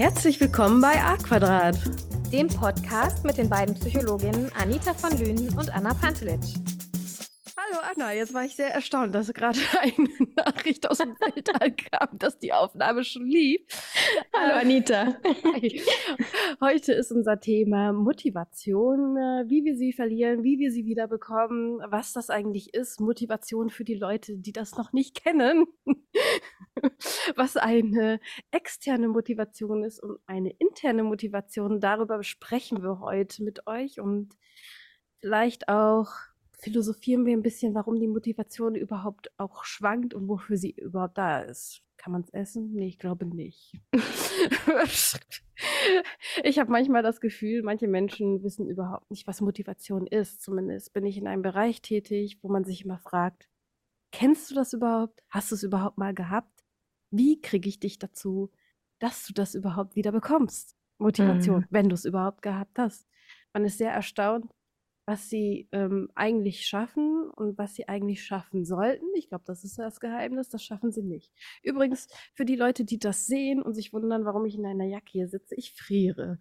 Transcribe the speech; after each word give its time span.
Herzlich 0.00 0.40
willkommen 0.40 0.80
bei 0.80 0.98
A 0.98 1.18
Quadrat, 1.18 1.78
dem 2.32 2.48
Podcast 2.48 3.22
mit 3.22 3.36
den 3.36 3.50
beiden 3.50 3.74
Psychologinnen 3.74 4.50
Anita 4.58 4.94
von 4.94 5.10
Lünen 5.18 5.50
und 5.58 5.68
Anna 5.76 5.92
Pantelitsch. 5.92 6.54
Anna, 8.00 8.14
jetzt 8.14 8.32
war 8.32 8.44
ich 8.44 8.56
sehr 8.56 8.72
erstaunt, 8.72 9.14
dass 9.14 9.32
gerade 9.34 9.58
eine 9.80 10.08
Nachricht 10.34 10.88
aus 10.88 10.98
dem 10.98 11.16
Weltall 11.20 11.72
kam, 11.72 12.18
dass 12.18 12.38
die 12.38 12.52
Aufnahme 12.52 13.04
schon 13.04 13.26
lief. 13.26 13.60
Hallo 14.34 14.54
äh, 14.54 14.60
Anita. 14.60 15.20
Heute 16.62 16.94
ist 16.94 17.12
unser 17.12 17.40
Thema 17.40 17.92
Motivation, 17.92 19.18
äh, 19.18 19.44
wie 19.48 19.64
wir 19.64 19.76
sie 19.76 19.92
verlieren, 19.92 20.42
wie 20.42 20.58
wir 20.58 20.70
sie 20.70 20.86
wiederbekommen, 20.86 21.80
was 21.90 22.14
das 22.14 22.30
eigentlich 22.30 22.72
ist, 22.72 23.00
Motivation 23.00 23.68
für 23.68 23.84
die 23.84 23.96
Leute, 23.96 24.38
die 24.38 24.52
das 24.52 24.76
noch 24.76 24.94
nicht 24.94 25.22
kennen, 25.22 25.66
was 27.36 27.58
eine 27.58 28.18
externe 28.50 29.08
Motivation 29.08 29.84
ist 29.84 30.02
und 30.02 30.18
eine 30.26 30.52
interne 30.58 31.02
Motivation. 31.02 31.80
Darüber 31.80 32.22
sprechen 32.22 32.82
wir 32.82 33.00
heute 33.00 33.44
mit 33.44 33.66
euch 33.66 34.00
und 34.00 34.36
vielleicht 35.20 35.68
auch 35.68 36.29
philosophieren 36.60 37.26
wir 37.26 37.32
ein 37.32 37.42
bisschen, 37.42 37.74
warum 37.74 37.98
die 37.98 38.08
Motivation 38.08 38.74
überhaupt 38.74 39.32
auch 39.38 39.64
schwankt 39.64 40.14
und 40.14 40.28
wofür 40.28 40.56
sie 40.56 40.72
überhaupt 40.72 41.18
da 41.18 41.40
ist. 41.40 41.82
Kann 41.96 42.12
man 42.12 42.22
es 42.22 42.30
essen? 42.30 42.72
Nee, 42.72 42.88
ich 42.88 42.98
glaube 42.98 43.26
nicht. 43.26 43.74
ich 46.42 46.58
habe 46.58 46.70
manchmal 46.70 47.02
das 47.02 47.20
Gefühl, 47.20 47.62
manche 47.62 47.88
Menschen 47.88 48.42
wissen 48.42 48.68
überhaupt 48.68 49.10
nicht, 49.10 49.26
was 49.26 49.42
Motivation 49.42 50.06
ist. 50.06 50.42
Zumindest 50.42 50.92
bin 50.94 51.04
ich 51.04 51.18
in 51.18 51.26
einem 51.26 51.42
Bereich 51.42 51.82
tätig, 51.82 52.38
wo 52.42 52.48
man 52.48 52.64
sich 52.64 52.84
immer 52.84 52.98
fragt, 52.98 53.48
kennst 54.12 54.50
du 54.50 54.54
das 54.54 54.72
überhaupt? 54.72 55.22
Hast 55.28 55.50
du 55.50 55.54
es 55.56 55.62
überhaupt 55.62 55.98
mal 55.98 56.14
gehabt? 56.14 56.64
Wie 57.10 57.40
kriege 57.40 57.68
ich 57.68 57.80
dich 57.80 57.98
dazu, 57.98 58.50
dass 58.98 59.26
du 59.26 59.34
das 59.34 59.54
überhaupt 59.54 59.94
wieder 59.96 60.12
bekommst? 60.12 60.76
Motivation, 60.98 61.60
mhm. 61.60 61.66
wenn 61.70 61.88
du 61.88 61.94
es 61.94 62.04
überhaupt 62.04 62.42
gehabt 62.42 62.78
hast. 62.78 63.06
Man 63.52 63.64
ist 63.64 63.78
sehr 63.78 63.92
erstaunt, 63.92 64.50
was 65.10 65.28
sie 65.28 65.66
ähm, 65.72 66.08
eigentlich 66.14 66.66
schaffen 66.68 67.28
und 67.30 67.58
was 67.58 67.74
sie 67.74 67.88
eigentlich 67.88 68.22
schaffen 68.22 68.64
sollten. 68.64 69.06
Ich 69.16 69.28
glaube, 69.28 69.42
das 69.44 69.64
ist 69.64 69.76
das 69.76 69.98
Geheimnis, 69.98 70.50
das 70.50 70.62
schaffen 70.62 70.92
sie 70.92 71.02
nicht. 71.02 71.32
Übrigens, 71.64 72.06
für 72.32 72.44
die 72.44 72.54
Leute, 72.54 72.84
die 72.84 73.00
das 73.00 73.26
sehen 73.26 73.60
und 73.60 73.74
sich 73.74 73.92
wundern, 73.92 74.24
warum 74.24 74.46
ich 74.46 74.54
in 74.54 74.64
einer 74.64 74.84
Jacke 74.84 75.10
hier 75.10 75.26
sitze, 75.26 75.56
ich 75.56 75.72
friere. 75.72 76.38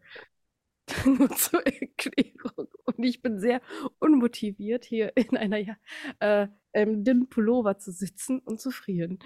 Nur 1.03 1.31
zur 1.31 1.65
Erklärung. 1.65 2.67
Und 2.85 3.03
ich 3.03 3.23
bin 3.23 3.39
sehr 3.39 3.59
unmotiviert, 3.97 4.85
hier 4.85 5.17
in 5.17 5.35
einer 5.35 5.57
ja, 5.57 5.75
äh, 6.19 6.47
ähm, 6.73 7.03
dünnen 7.03 7.27
Pullover 7.27 7.79
zu 7.79 7.91
sitzen 7.91 8.37
und 8.37 8.61
zu 8.61 8.69
frieren. 8.69 9.17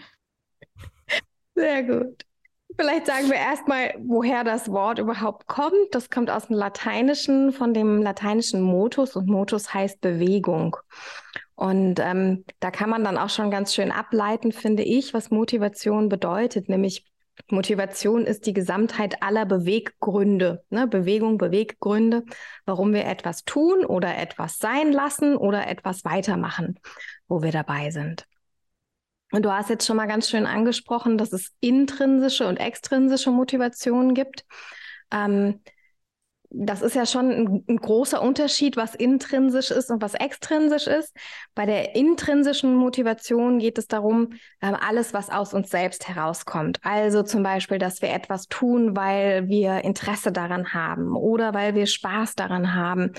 Sehr 1.53 1.83
gut. 1.83 2.25
Vielleicht 2.77 3.05
sagen 3.05 3.29
wir 3.29 3.35
erstmal, 3.35 3.93
woher 3.99 4.43
das 4.43 4.69
Wort 4.71 4.99
überhaupt 4.99 5.47
kommt. 5.47 5.73
Das 5.91 6.09
kommt 6.09 6.29
aus 6.29 6.47
dem 6.47 6.55
Lateinischen, 6.55 7.51
von 7.51 7.73
dem 7.73 8.01
lateinischen 8.01 8.61
Motus 8.61 9.15
und 9.15 9.27
Motus 9.27 9.73
heißt 9.73 10.01
Bewegung. 10.01 10.77
Und 11.55 11.99
ähm, 11.99 12.45
da 12.59 12.71
kann 12.71 12.89
man 12.89 13.03
dann 13.03 13.17
auch 13.17 13.29
schon 13.29 13.51
ganz 13.51 13.73
schön 13.73 13.91
ableiten, 13.91 14.51
finde 14.51 14.83
ich, 14.83 15.13
was 15.13 15.29
Motivation 15.29 16.09
bedeutet, 16.09 16.67
nämlich 16.67 17.05
Motivation 17.49 18.25
ist 18.25 18.45
die 18.45 18.53
Gesamtheit 18.53 19.21
aller 19.21 19.45
Beweggründe, 19.45 20.63
ne? 20.69 20.87
Bewegung, 20.87 21.37
Beweggründe, 21.37 22.23
warum 22.65 22.93
wir 22.93 23.05
etwas 23.05 23.43
tun 23.43 23.85
oder 23.85 24.17
etwas 24.17 24.59
sein 24.59 24.91
lassen 24.91 25.35
oder 25.35 25.67
etwas 25.67 26.05
weitermachen, 26.05 26.79
wo 27.27 27.41
wir 27.41 27.51
dabei 27.51 27.89
sind. 27.89 28.25
Und 29.33 29.43
du 29.45 29.51
hast 29.51 29.71
jetzt 29.71 29.87
schon 29.87 29.97
mal 29.97 30.05
ganz 30.05 30.29
schön 30.29 30.45
angesprochen, 30.45 31.17
dass 31.17 31.33
es 31.33 31.51
intrinsische 31.59 32.47
und 32.47 32.57
extrinsische 32.57 33.31
Motivationen 33.31 34.13
gibt. 34.13 34.45
Ähm, 35.11 35.59
das 36.55 36.83
ist 36.83 36.95
ja 36.95 37.07
schon 37.07 37.31
ein, 37.31 37.65
ein, 37.67 37.77
großer 37.77 38.21
Unterschied, 38.21 38.77
was 38.77 38.93
intrinsisch 38.93 39.71
ist 39.71 39.89
und 39.89 40.03
was 40.03 40.13
extrinsisch 40.13 40.85
ist. 40.85 41.15
Bei 41.55 41.65
der 41.65 41.95
intrinsischen 41.95 42.75
Motivation 42.75 43.57
geht 43.57 43.79
es 43.79 43.87
darum, 43.87 44.29
ähm, 44.61 44.77
alles, 44.79 45.13
was 45.13 45.31
aus 45.31 45.55
uns 45.55 45.71
selbst 45.71 46.07
herauskommt. 46.07 46.79
Also 46.83 47.23
zum 47.23 47.41
Beispiel, 47.41 47.79
dass 47.79 48.03
wir 48.03 48.13
etwas 48.13 48.47
tun, 48.47 48.95
weil 48.95 49.47
wir 49.47 49.83
Interesse 49.83 50.31
daran 50.31 50.73
haben 50.73 51.15
oder 51.15 51.55
weil 51.55 51.73
wir 51.73 51.87
Spaß 51.87 52.35
daran 52.35 52.75
haben, 52.75 53.13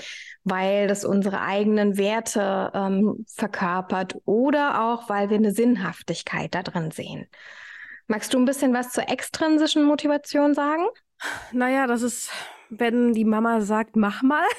weil 0.45 0.87
das 0.87 1.03
unsere 1.03 1.41
eigenen 1.41 1.97
Werte 1.97 2.71
ähm, 2.73 3.25
verkörpert 3.27 4.15
oder 4.23 4.85
auch, 4.85 5.09
weil 5.09 5.29
wir 5.29 5.37
eine 5.37 5.51
Sinnhaftigkeit 5.51 6.55
da 6.55 6.63
drin 6.63 6.91
sehen. 6.91 7.27
Magst 8.07 8.33
du 8.33 8.37
ein 8.37 8.45
bisschen 8.45 8.73
was 8.73 8.91
zur 8.91 9.09
extrinsischen 9.09 9.83
Motivation 9.83 10.53
sagen? 10.53 10.85
Naja, 11.51 11.87
das 11.87 12.01
ist 12.01 12.31
wenn 12.69 13.13
die 13.13 13.25
Mama 13.25 13.61
sagt, 13.61 13.95
mach 13.95 14.21
mal. 14.23 14.45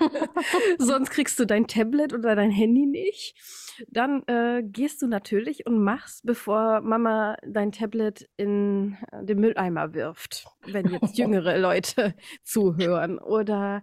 Sonst 0.78 1.10
kriegst 1.10 1.38
du 1.38 1.44
dein 1.44 1.66
Tablet 1.66 2.12
oder 2.12 2.36
dein 2.36 2.50
Handy 2.50 2.86
nicht. 2.86 3.36
Dann 3.88 4.22
äh, 4.26 4.62
gehst 4.64 5.02
du 5.02 5.06
natürlich 5.06 5.66
und 5.66 5.82
machst, 5.82 6.24
bevor 6.24 6.80
Mama 6.80 7.36
dein 7.46 7.72
Tablet 7.72 8.28
in 8.36 8.96
äh, 9.12 9.24
den 9.24 9.40
Mülleimer 9.40 9.94
wirft, 9.94 10.46
wenn 10.66 10.88
jetzt 10.88 11.16
jüngere 11.18 11.58
Leute 11.58 12.14
zuhören. 12.42 13.18
Oder 13.18 13.82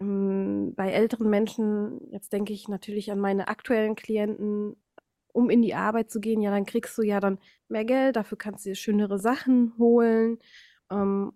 ähm, 0.00 0.74
bei 0.76 0.90
älteren 0.90 1.30
Menschen, 1.30 2.00
jetzt 2.10 2.32
denke 2.32 2.52
ich 2.52 2.68
natürlich 2.68 3.10
an 3.10 3.20
meine 3.20 3.48
aktuellen 3.48 3.96
Klienten, 3.96 4.76
um 5.32 5.50
in 5.50 5.62
die 5.62 5.74
Arbeit 5.74 6.10
zu 6.10 6.20
gehen, 6.20 6.40
ja, 6.40 6.52
dann 6.52 6.66
kriegst 6.66 6.96
du 6.96 7.02
ja 7.02 7.18
dann 7.18 7.38
mehr 7.68 7.84
Geld, 7.84 8.14
dafür 8.14 8.38
kannst 8.38 8.64
du 8.64 8.70
dir 8.70 8.76
schönere 8.76 9.18
Sachen 9.18 9.76
holen. 9.78 10.38
Ähm, 10.90 11.32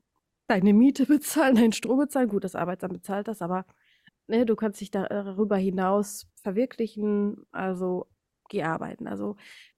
deine 0.48 0.72
Miete 0.74 1.06
bezahlen, 1.06 1.56
deinen 1.56 1.72
Strom 1.72 1.98
bezahlen. 2.00 2.28
Gut, 2.28 2.44
das 2.44 2.54
Arbeitsamt 2.56 2.94
bezahlt 2.94 3.28
das, 3.28 3.42
aber 3.42 3.66
ne, 4.28 4.46
du 4.46 4.56
kannst 4.56 4.80
dich 4.80 4.90
darüber 4.90 5.56
hinaus 5.56 6.28
verwirklichen, 6.42 7.46
also 7.52 8.08
geh 8.50 8.62
arbeiten. 8.64 9.06
Also 9.08 9.36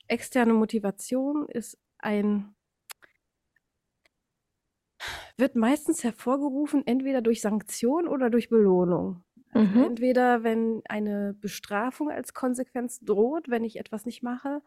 externe 0.09 0.55
Motivation 0.55 1.49
ist 1.49 1.79
ein 1.99 2.55
wird 5.37 5.57
meistens 5.57 6.05
hervorgerufen, 6.05 6.87
entweder 6.87 7.23
durch 7.23 7.41
Sanktion 7.41 8.07
oder 8.07 8.31
durch 8.31 8.49
Belohnung. 8.49 9.23
Also 9.53 9.79
mhm. 9.79 9.85
Entweder 9.85 10.45
wenn 10.45 10.83
eine 10.89 11.35
Bestrafung 11.35 12.11
als 12.11 12.35
Konsequenz 12.35 13.01
droht, 13.01 13.49
wenn 13.49 13.65
ich 13.65 13.79
etwas 13.79 14.07
nicht 14.07 14.23
mache, 14.23 14.63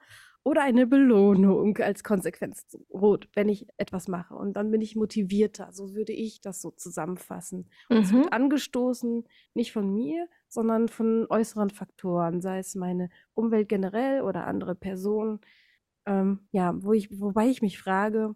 oder 0.46 0.62
eine 0.62 0.86
Belohnung 0.86 1.78
als 1.78 2.04
Konsequenz 2.04 2.68
droht, 2.68 3.30
wenn 3.34 3.48
ich 3.48 3.68
etwas 3.78 4.10
mache. 4.10 4.36
Und 4.36 4.58
dann 4.58 4.72
bin 4.72 4.82
ich 4.82 4.96
motivierter. 4.98 5.72
So 5.72 5.96
würde 5.96 6.12
ich 6.12 6.42
das 6.42 6.62
so 6.62 6.72
zusammenfassen. 6.72 7.70
Und 7.88 7.98
mhm. 7.98 8.04
es 8.04 8.14
wird 8.14 8.34
angestoßen, 8.34 9.24
nicht 9.54 9.72
von 9.72 9.94
mir, 9.94 10.28
sondern 10.50 10.90
von 10.90 11.28
äußeren 11.30 11.70
Faktoren, 11.70 12.42
sei 12.42 12.60
es 12.60 12.76
meine 12.76 13.10
Umwelt 13.34 13.70
generell 13.70 14.22
oder 14.22 14.46
andere 14.46 14.76
Personen. 14.76 15.40
Ähm, 16.06 16.42
ja, 16.52 16.74
wo 16.84 16.92
ich, 16.92 17.22
wobei 17.22 17.48
ich 17.48 17.62
mich 17.62 17.80
frage, 17.80 18.36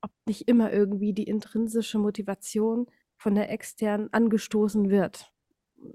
ob 0.00 0.10
nicht 0.26 0.48
immer 0.48 0.72
irgendwie 0.72 1.12
die 1.12 1.28
intrinsische 1.28 1.98
Motivation 2.00 2.86
von 3.16 3.36
der 3.36 3.50
externen 3.50 4.12
angestoßen 4.12 4.90
wird 4.90 5.33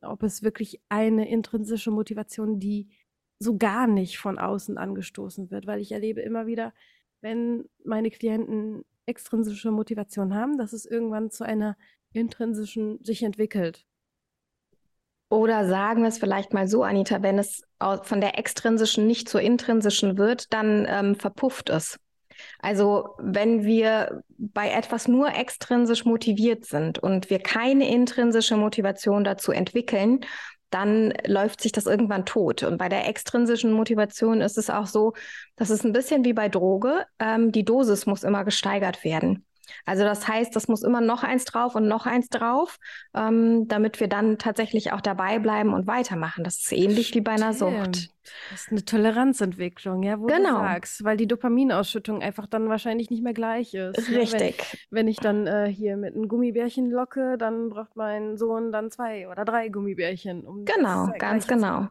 ob 0.02 0.24
es 0.24 0.44
wirklich 0.44 0.82
eine 0.90 1.30
intrinsische 1.30 1.92
Motivation, 1.92 2.60
die 2.60 2.90
so 3.40 3.58
gar 3.58 3.88
nicht 3.88 4.18
von 4.18 4.38
außen 4.38 4.78
angestoßen 4.78 5.50
wird, 5.52 5.66
weil 5.66 5.80
ich 5.80 5.92
erlebe 5.92 6.22
immer 6.22 6.46
wieder, 6.46 6.74
wenn 7.22 7.66
meine 7.84 8.12
Klienten 8.12 8.84
extrinsische 9.06 9.72
Motivation 9.72 10.36
haben, 10.36 10.58
dass 10.58 10.74
es 10.74 10.86
irgendwann 10.86 11.32
zu 11.32 11.44
einer 11.44 11.78
intrinsischen 12.12 13.04
sich 13.04 13.24
entwickelt. 13.24 13.86
Oder 15.30 15.68
sagen 15.68 16.02
wir 16.02 16.10
es 16.10 16.18
vielleicht 16.18 16.54
mal 16.54 16.68
so, 16.68 16.84
Anita, 16.84 17.22
wenn 17.22 17.38
es 17.38 17.64
von 17.80 18.20
der 18.20 18.38
extrinsischen 18.40 19.06
nicht 19.06 19.30
zur 19.30 19.42
intrinsischen 19.42 20.18
wird, 20.18 20.52
dann 20.54 20.86
ähm, 20.90 21.16
verpufft 21.16 21.70
es. 21.70 22.00
Also 22.60 23.16
wenn 23.20 23.64
wir 23.64 24.24
bei 24.38 24.70
etwas 24.70 25.08
nur 25.08 25.34
extrinsisch 25.36 26.06
motiviert 26.06 26.66
sind 26.66 27.00
und 27.00 27.30
wir 27.30 27.40
keine 27.40 27.90
intrinsische 27.90 28.58
Motivation 28.58 29.24
dazu 29.24 29.52
entwickeln, 29.52 30.22
dann 30.70 31.14
läuft 31.26 31.62
sich 31.62 31.72
das 31.72 31.86
irgendwann 31.86 32.26
tot. 32.26 32.64
Und 32.64 32.78
bei 32.78 32.90
der 32.90 33.08
extrinsischen 33.08 33.72
Motivation 33.72 34.42
ist 34.42 34.58
es 34.58 34.70
auch 34.70 34.86
so, 34.86 35.14
dass 35.56 35.70
es 35.70 35.84
ein 35.84 35.94
bisschen 35.94 36.24
wie 36.26 36.34
bei 36.34 36.50
Droge, 36.50 37.06
ähm, 37.20 37.52
die 37.52 37.66
Dosis 37.66 38.06
muss 38.06 38.24
immer 38.24 38.44
gesteigert 38.46 39.04
werden. 39.04 39.46
Also 39.86 40.04
das 40.04 40.28
heißt, 40.28 40.56
das 40.56 40.68
muss 40.68 40.84
immer 40.84 41.02
noch 41.02 41.24
eins 41.24 41.46
drauf 41.46 41.76
und 41.76 41.88
noch 41.88 42.06
eins 42.06 42.30
drauf, 42.30 42.78
ähm, 43.16 43.68
damit 43.68 44.00
wir 44.00 44.08
dann 44.08 44.38
tatsächlich 44.38 44.92
auch 44.92 45.02
dabei 45.02 45.40
bleiben 45.40 45.74
und 45.74 45.88
weitermachen. 45.88 46.44
Das 46.44 46.58
ist 46.60 46.72
ähnlich 46.72 47.14
wie 47.16 47.22
bei 47.22 47.32
einer 47.32 47.54
Sucht. 47.54 48.10
Das 48.52 48.62
ist 48.62 48.72
eine 48.72 48.86
Toleranzentwicklung, 48.86 50.04
ja, 50.04 50.20
wo 50.20 50.28
genau. 50.28 50.60
du 50.60 50.68
sagst, 50.68 51.04
weil 51.04 51.18
die 51.18 51.28
Dopaminausschüttung 51.28 52.22
einfach 52.22 52.48
dann 52.48 52.70
wahrscheinlich 52.70 53.10
nicht 53.10 53.24
mehr 53.24 53.34
gleich 53.34 53.74
ist. 53.74 54.10
Richtig. 54.10 54.58
Ne? 54.60 54.66
Wenn, 54.90 55.00
wenn, 55.00 55.08
ich 55.08 55.18
dann 55.18 55.48
äh, 55.48 55.68
hier 55.68 55.98
mit 55.98 56.16
einem 56.16 56.28
Gummibärchen 56.28 56.92
locke, 56.92 57.38
dann 57.38 57.70
braucht 57.70 57.96
mein 57.96 58.38
Sohn 58.38 58.72
dann 58.72 58.92
zwei 58.92 59.28
oder 59.28 59.46
drei 59.46 59.70
Gummibärchen. 59.70 60.46
Um 60.46 60.66
genau, 60.66 61.10
ganz 61.18 61.48
genau. 61.48 61.88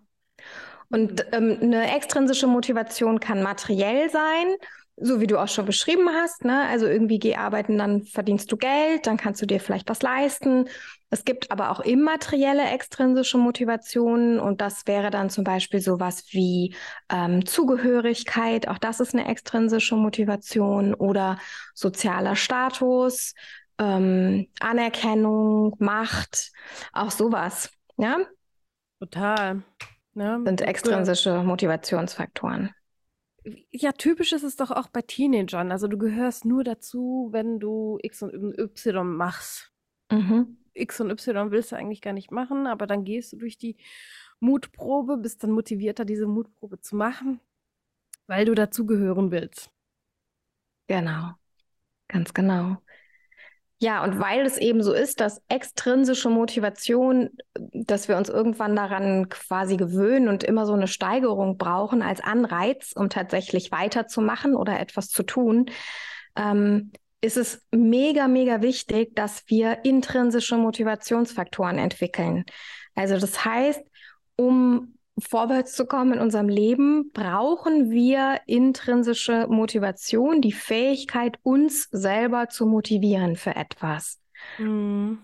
Und 0.90 1.26
mhm. 1.26 1.32
ähm, 1.32 1.58
eine 1.60 1.94
extrinsische 1.94 2.46
Motivation 2.46 3.20
kann 3.20 3.42
materiell 3.42 4.10
sein 4.10 4.54
so 5.00 5.20
wie 5.20 5.26
du 5.26 5.38
auch 5.38 5.48
schon 5.48 5.66
beschrieben 5.66 6.08
hast, 6.10 6.44
ne? 6.44 6.66
Also 6.68 6.86
irgendwie 6.86 7.18
geh 7.18 7.36
arbeiten, 7.36 7.78
dann 7.78 8.04
verdienst 8.04 8.50
du 8.50 8.56
Geld, 8.56 9.06
dann 9.06 9.16
kannst 9.16 9.40
du 9.42 9.46
dir 9.46 9.60
vielleicht 9.60 9.88
was 9.88 10.02
leisten. 10.02 10.68
Es 11.10 11.24
gibt 11.24 11.50
aber 11.50 11.70
auch 11.70 11.80
immaterielle 11.80 12.68
extrinsische 12.70 13.38
Motivationen 13.38 14.38
und 14.40 14.60
das 14.60 14.86
wäre 14.86 15.10
dann 15.10 15.30
zum 15.30 15.44
Beispiel 15.44 15.80
sowas 15.80 16.24
wie 16.30 16.74
ähm, 17.10 17.46
Zugehörigkeit, 17.46 18.68
auch 18.68 18.78
das 18.78 19.00
ist 19.00 19.14
eine 19.14 19.28
extrinsische 19.28 19.96
Motivation 19.96 20.94
oder 20.94 21.38
sozialer 21.74 22.36
Status, 22.36 23.34
ähm, 23.78 24.48
Anerkennung, 24.60 25.76
Macht, 25.78 26.52
auch 26.92 27.10
sowas, 27.10 27.70
ja? 27.96 28.18
Total. 29.00 29.62
Ja, 30.14 30.40
sind 30.44 30.60
extrinsische 30.62 31.42
Motivationsfaktoren 31.44 32.74
ja, 33.70 33.92
typisch 33.92 34.32
ist 34.32 34.42
es 34.42 34.56
doch 34.56 34.70
auch 34.70 34.88
bei 34.88 35.02
Teenagern. 35.02 35.70
Also 35.72 35.88
du 35.88 35.98
gehörst 35.98 36.44
nur 36.44 36.64
dazu, 36.64 37.28
wenn 37.32 37.58
du 37.60 37.98
X 38.02 38.22
und 38.22 38.58
Y 38.58 39.16
machst. 39.16 39.72
Mhm. 40.10 40.58
X 40.74 41.00
und 41.00 41.10
Y 41.10 41.50
willst 41.50 41.72
du 41.72 41.76
eigentlich 41.76 42.00
gar 42.00 42.12
nicht 42.12 42.30
machen, 42.30 42.66
aber 42.66 42.86
dann 42.86 43.04
gehst 43.04 43.32
du 43.32 43.36
durch 43.36 43.58
die 43.58 43.76
Mutprobe, 44.40 45.16
bist 45.16 45.42
dann 45.42 45.50
motivierter, 45.50 46.04
diese 46.04 46.26
Mutprobe 46.26 46.80
zu 46.80 46.96
machen, 46.96 47.40
weil 48.26 48.44
du 48.44 48.54
dazugehören 48.54 49.30
willst. 49.30 49.70
Genau, 50.86 51.32
ganz 52.06 52.32
genau. 52.32 52.78
Ja, 53.80 54.02
und 54.02 54.18
weil 54.18 54.44
es 54.44 54.58
eben 54.58 54.82
so 54.82 54.92
ist, 54.92 55.20
dass 55.20 55.40
extrinsische 55.48 56.30
Motivation, 56.30 57.30
dass 57.54 58.08
wir 58.08 58.16
uns 58.16 58.28
irgendwann 58.28 58.74
daran 58.74 59.28
quasi 59.28 59.76
gewöhnen 59.76 60.28
und 60.28 60.42
immer 60.42 60.66
so 60.66 60.72
eine 60.72 60.88
Steigerung 60.88 61.58
brauchen 61.58 62.02
als 62.02 62.20
Anreiz, 62.20 62.92
um 62.96 63.08
tatsächlich 63.08 63.70
weiterzumachen 63.70 64.56
oder 64.56 64.80
etwas 64.80 65.10
zu 65.10 65.22
tun, 65.22 65.66
ähm, 66.36 66.90
ist 67.20 67.36
es 67.36 67.62
mega, 67.70 68.26
mega 68.26 68.62
wichtig, 68.62 69.14
dass 69.14 69.44
wir 69.46 69.84
intrinsische 69.84 70.56
Motivationsfaktoren 70.56 71.78
entwickeln. 71.78 72.44
Also 72.96 73.16
das 73.16 73.44
heißt, 73.44 73.82
um 74.34 74.97
vorwärts 75.20 75.74
zu 75.74 75.86
kommen 75.86 76.14
in 76.14 76.20
unserem 76.20 76.48
Leben, 76.48 77.10
brauchen 77.12 77.90
wir 77.90 78.40
intrinsische 78.46 79.46
Motivation, 79.48 80.40
die 80.40 80.52
Fähigkeit, 80.52 81.38
uns 81.42 81.88
selber 81.90 82.48
zu 82.48 82.66
motivieren 82.66 83.36
für 83.36 83.56
etwas. 83.56 84.20
Mhm. 84.58 85.18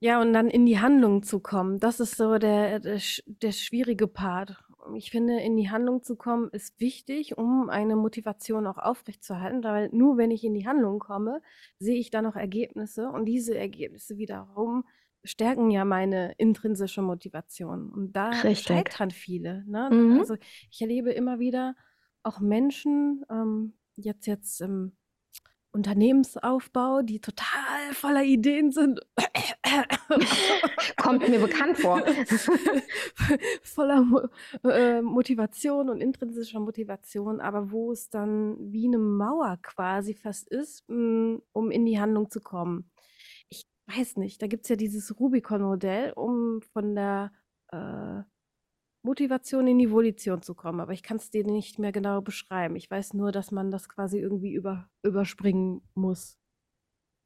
Ja, 0.00 0.20
und 0.20 0.34
dann 0.34 0.48
in 0.48 0.66
die 0.66 0.80
Handlung 0.80 1.22
zu 1.22 1.40
kommen, 1.40 1.78
das 1.80 1.98
ist 1.98 2.16
so 2.18 2.36
der, 2.36 2.78
der, 2.80 3.00
der 3.24 3.52
schwierige 3.52 4.06
Part. 4.06 4.62
Ich 4.96 5.10
finde, 5.10 5.40
in 5.40 5.56
die 5.56 5.70
Handlung 5.70 6.02
zu 6.02 6.16
kommen 6.16 6.50
ist 6.50 6.78
wichtig, 6.78 7.38
um 7.38 7.70
eine 7.70 7.96
Motivation 7.96 8.66
auch 8.66 8.76
aufrechtzuerhalten, 8.76 9.64
weil 9.64 9.88
nur 9.92 10.18
wenn 10.18 10.30
ich 10.30 10.44
in 10.44 10.52
die 10.52 10.66
Handlung 10.66 10.98
komme, 10.98 11.40
sehe 11.78 11.98
ich 11.98 12.10
dann 12.10 12.24
noch 12.24 12.36
Ergebnisse 12.36 13.08
und 13.08 13.24
diese 13.24 13.56
Ergebnisse 13.56 14.18
wiederum 14.18 14.84
stärken 15.24 15.70
ja 15.70 15.84
meine 15.84 16.32
intrinsische 16.36 17.02
Motivation. 17.02 17.90
Und 17.90 18.12
da 18.12 18.28
Richtig. 18.30 18.66
scheitern 18.66 19.10
viele. 19.10 19.64
Ne? 19.66 19.90
Mhm. 19.90 20.18
Also 20.18 20.36
ich 20.70 20.80
erlebe 20.80 21.10
immer 21.10 21.38
wieder 21.38 21.74
auch 22.22 22.40
Menschen, 22.40 23.24
ähm, 23.30 23.74
jetzt 23.96 24.26
jetzt 24.26 24.60
im 24.60 24.92
Unternehmensaufbau, 25.72 27.02
die 27.02 27.20
total 27.20 27.92
voller 27.92 28.22
Ideen 28.22 28.70
sind. 28.70 29.00
Kommt 30.96 31.28
mir 31.28 31.40
bekannt 31.40 31.78
vor. 31.78 32.00
voller 33.62 34.02
Mo 34.02 34.20
äh, 34.62 35.02
Motivation 35.02 35.90
und 35.90 36.00
intrinsischer 36.00 36.60
Motivation, 36.60 37.40
aber 37.40 37.72
wo 37.72 37.90
es 37.90 38.08
dann 38.08 38.56
wie 38.72 38.86
eine 38.86 38.98
Mauer 38.98 39.58
quasi 39.62 40.14
fast 40.14 40.48
ist, 40.48 40.88
mh, 40.88 40.96
mm, 40.96 41.42
um 41.52 41.70
in 41.72 41.84
die 41.84 41.98
Handlung 41.98 42.30
zu 42.30 42.40
kommen 42.40 42.90
weiß 43.86 44.16
nicht, 44.16 44.42
da 44.42 44.46
gibt 44.46 44.64
es 44.64 44.68
ja 44.70 44.76
dieses 44.76 45.18
Rubicon-Modell, 45.18 46.12
um 46.12 46.60
von 46.72 46.94
der 46.94 47.32
äh, 47.72 48.22
Motivation 49.04 49.66
in 49.66 49.78
die 49.78 49.90
Volition 49.90 50.42
zu 50.42 50.54
kommen. 50.54 50.80
Aber 50.80 50.92
ich 50.92 51.02
kann 51.02 51.18
es 51.18 51.30
dir 51.30 51.44
nicht 51.44 51.78
mehr 51.78 51.92
genau 51.92 52.22
beschreiben. 52.22 52.76
Ich 52.76 52.90
weiß 52.90 53.14
nur, 53.14 53.32
dass 53.32 53.50
man 53.50 53.70
das 53.70 53.88
quasi 53.88 54.18
irgendwie 54.18 54.54
über, 54.54 54.88
überspringen 55.02 55.82
muss. 55.94 56.38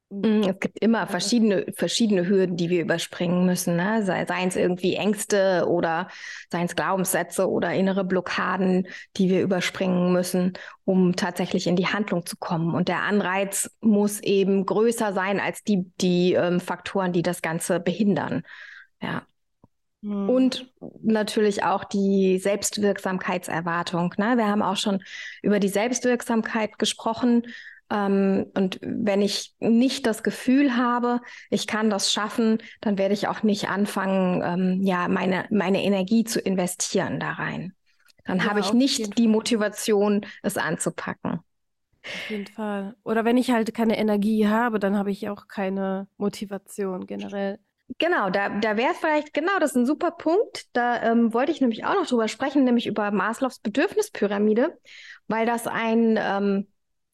Mm, 0.09 0.41
es 0.41 0.59
gibt 0.59 0.79
immer 0.79 1.05
verschiedene, 1.07 1.65
verschiedene 1.75 2.27
Hürden, 2.27 2.57
die 2.57 2.69
wir 2.69 2.81
überspringen 2.81 3.45
müssen. 3.45 3.75
Ne? 3.75 4.03
Sei, 4.03 4.25
seien 4.25 4.47
es 4.47 4.55
irgendwie 4.55 4.95
Ängste 4.95 5.65
oder 5.67 6.07
seien 6.51 6.65
es 6.65 6.75
Glaubenssätze 6.75 7.49
oder 7.49 7.73
innere 7.73 8.03
Blockaden, 8.03 8.87
die 9.17 9.29
wir 9.29 9.41
überspringen 9.41 10.11
müssen, 10.11 10.53
um 10.85 11.15
tatsächlich 11.15 11.67
in 11.67 11.75
die 11.75 11.87
Handlung 11.87 12.25
zu 12.25 12.37
kommen. 12.37 12.73
Und 12.73 12.87
der 12.87 13.03
Anreiz 13.03 13.69
muss 13.81 14.19
eben 14.21 14.65
größer 14.65 15.13
sein 15.13 15.39
als 15.39 15.63
die, 15.63 15.91
die 16.01 16.33
ähm, 16.33 16.59
Faktoren, 16.59 17.13
die 17.13 17.21
das 17.23 17.41
Ganze 17.43 17.79
behindern. 17.79 18.43
Ja. 19.01 19.23
Hm. 20.01 20.29
Und 20.29 20.73
natürlich 21.03 21.63
auch 21.63 21.83
die 21.83 22.39
Selbstwirksamkeitserwartung. 22.39 24.15
Ne? 24.17 24.37
Wir 24.37 24.47
haben 24.47 24.63
auch 24.63 24.77
schon 24.77 25.03
über 25.43 25.59
die 25.59 25.67
Selbstwirksamkeit 25.67 26.79
gesprochen. 26.79 27.43
Ähm, 27.89 28.45
und 28.53 28.79
wenn 28.81 29.21
ich 29.21 29.55
nicht 29.59 30.05
das 30.05 30.23
Gefühl 30.23 30.75
habe, 30.75 31.21
ich 31.49 31.67
kann 31.67 31.89
das 31.89 32.11
schaffen, 32.11 32.59
dann 32.81 32.97
werde 32.97 33.13
ich 33.13 33.27
auch 33.27 33.43
nicht 33.43 33.69
anfangen, 33.69 34.41
ähm, 34.43 34.83
ja, 34.83 35.07
meine, 35.07 35.45
meine 35.49 35.83
Energie 35.83 36.23
zu 36.23 36.39
investieren 36.39 37.19
da 37.19 37.31
rein. 37.31 37.73
Dann 38.25 38.39
ja, 38.39 38.45
habe 38.45 38.59
ich 38.59 38.73
nicht 38.73 39.17
die 39.17 39.27
Motivation, 39.27 40.25
es 40.43 40.57
anzupacken. 40.57 41.39
Auf 42.03 42.29
jeden 42.29 42.47
Fall. 42.47 42.95
Oder 43.03 43.25
wenn 43.25 43.37
ich 43.37 43.51
halt 43.51 43.73
keine 43.73 43.97
Energie 43.97 44.47
habe, 44.47 44.79
dann 44.79 44.97
habe 44.97 45.11
ich 45.11 45.29
auch 45.29 45.47
keine 45.47 46.07
Motivation 46.17 47.07
generell. 47.07 47.59
Genau, 47.97 48.29
da, 48.29 48.49
da 48.49 48.77
wäre 48.77 48.93
vielleicht, 48.93 49.33
genau, 49.33 49.57
das 49.59 49.71
ist 49.71 49.77
ein 49.77 49.85
super 49.85 50.11
Punkt. 50.11 50.67
Da 50.73 51.01
ähm, 51.01 51.33
wollte 51.33 51.51
ich 51.51 51.59
nämlich 51.59 51.85
auch 51.85 51.95
noch 51.95 52.05
drüber 52.05 52.27
sprechen, 52.27 52.63
nämlich 52.63 52.85
über 52.85 53.09
Maslows 53.11 53.59
Bedürfnispyramide, 53.59 54.77
weil 55.27 55.47
das 55.47 55.65
ein 55.65 56.17
ähm, 56.21 56.67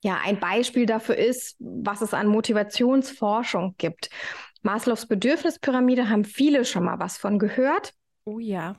ja 0.06 0.20
ein 0.24 0.40
Beispiel 0.40 0.86
dafür 0.86 1.18
ist, 1.18 1.56
was 1.60 2.02
es 2.02 2.14
an 2.14 2.28
Motivationsforschung 2.28 3.74
gibt. 3.78 4.10
Maslows 4.62 5.08
Bedürfnispyramide 5.08 6.10
haben 6.10 6.26
viele 6.26 6.64
schon 6.64 6.86
mal 6.86 7.00
was 7.00 7.18
von 7.18 7.40
gehört. 7.40 7.94
Oh 8.24 8.40
ja. 8.40 8.76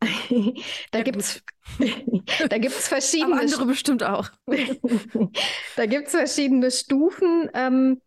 da 0.90 1.02
gibt 1.02 1.16
es 1.16 1.42
da 2.48 2.58
gibt's 2.58 2.88
verschiedene. 2.88 3.34
Aber 3.34 3.42
andere 3.42 3.66
bestimmt 3.66 4.02
auch. 4.02 4.28
da 5.76 5.86
gibt 5.86 6.08
es 6.08 6.12
verschiedene 6.12 6.70
Stufen 6.70 7.50
ähm, 7.54 8.00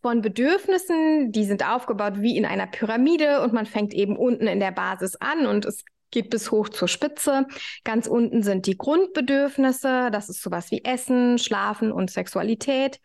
von 0.00 0.20
Bedürfnissen. 0.20 1.32
Die 1.32 1.44
sind 1.44 1.68
aufgebaut 1.68 2.20
wie 2.20 2.36
in 2.36 2.46
einer 2.46 2.68
Pyramide 2.68 3.42
und 3.42 3.52
man 3.52 3.66
fängt 3.66 3.92
eben 3.92 4.16
unten 4.16 4.46
in 4.46 4.60
der 4.60 4.72
Basis 4.72 5.16
an 5.16 5.46
und 5.46 5.64
es 5.64 5.84
geht 6.10 6.30
bis 6.30 6.50
hoch 6.50 6.68
zur 6.68 6.88
Spitze. 6.88 7.46
Ganz 7.84 8.06
unten 8.06 8.42
sind 8.42 8.66
die 8.66 8.76
Grundbedürfnisse, 8.76 10.10
das 10.10 10.28
ist 10.28 10.42
sowas 10.42 10.70
wie 10.70 10.84
Essen, 10.84 11.38
Schlafen 11.38 11.92
und 11.92 12.10
Sexualität. 12.10 13.00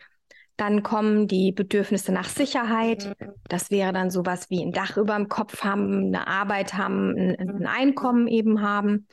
Dann 0.58 0.84
kommen 0.84 1.28
die 1.28 1.52
Bedürfnisse 1.52 2.12
nach 2.12 2.30
Sicherheit. 2.30 3.16
Das 3.50 3.72
wäre 3.72 3.92
dann 3.92 4.12
sowas 4.12 4.50
wie 4.50 4.64
ein 4.64 4.72
Dach 4.72 4.98
über 4.98 5.16
dem 5.16 5.28
Kopf 5.28 5.64
haben, 5.64 6.08
eine 6.08 6.28
Arbeit 6.28 6.76
haben, 6.76 7.16
ein, 7.18 7.36
ein 7.40 7.66
Einkommen 7.66 8.28
eben 8.28 8.62
haben. 8.62 9.08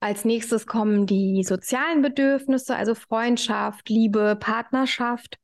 Als 0.00 0.24
nächstes 0.24 0.66
kommen 0.66 1.06
die 1.06 1.44
sozialen 1.44 2.02
Bedürfnisse, 2.02 2.76
also 2.76 2.94
Freundschaft, 2.94 3.88
Liebe, 3.88 4.36
Partnerschaft. 4.38 5.38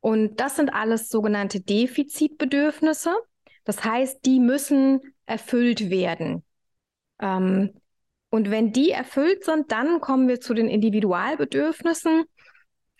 Und 0.00 0.40
das 0.40 0.56
sind 0.56 0.72
alles 0.72 1.08
sogenannte 1.08 1.60
Defizitbedürfnisse. 1.60 3.14
Das 3.64 3.84
heißt, 3.84 4.24
die 4.24 4.40
müssen 4.40 5.00
erfüllt 5.26 5.90
werden. 5.90 6.44
Ähm, 7.20 7.70
und 8.30 8.50
wenn 8.50 8.72
die 8.72 8.90
erfüllt 8.90 9.44
sind, 9.44 9.72
dann 9.72 10.00
kommen 10.00 10.28
wir 10.28 10.40
zu 10.40 10.54
den 10.54 10.68
Individualbedürfnissen. 10.68 12.24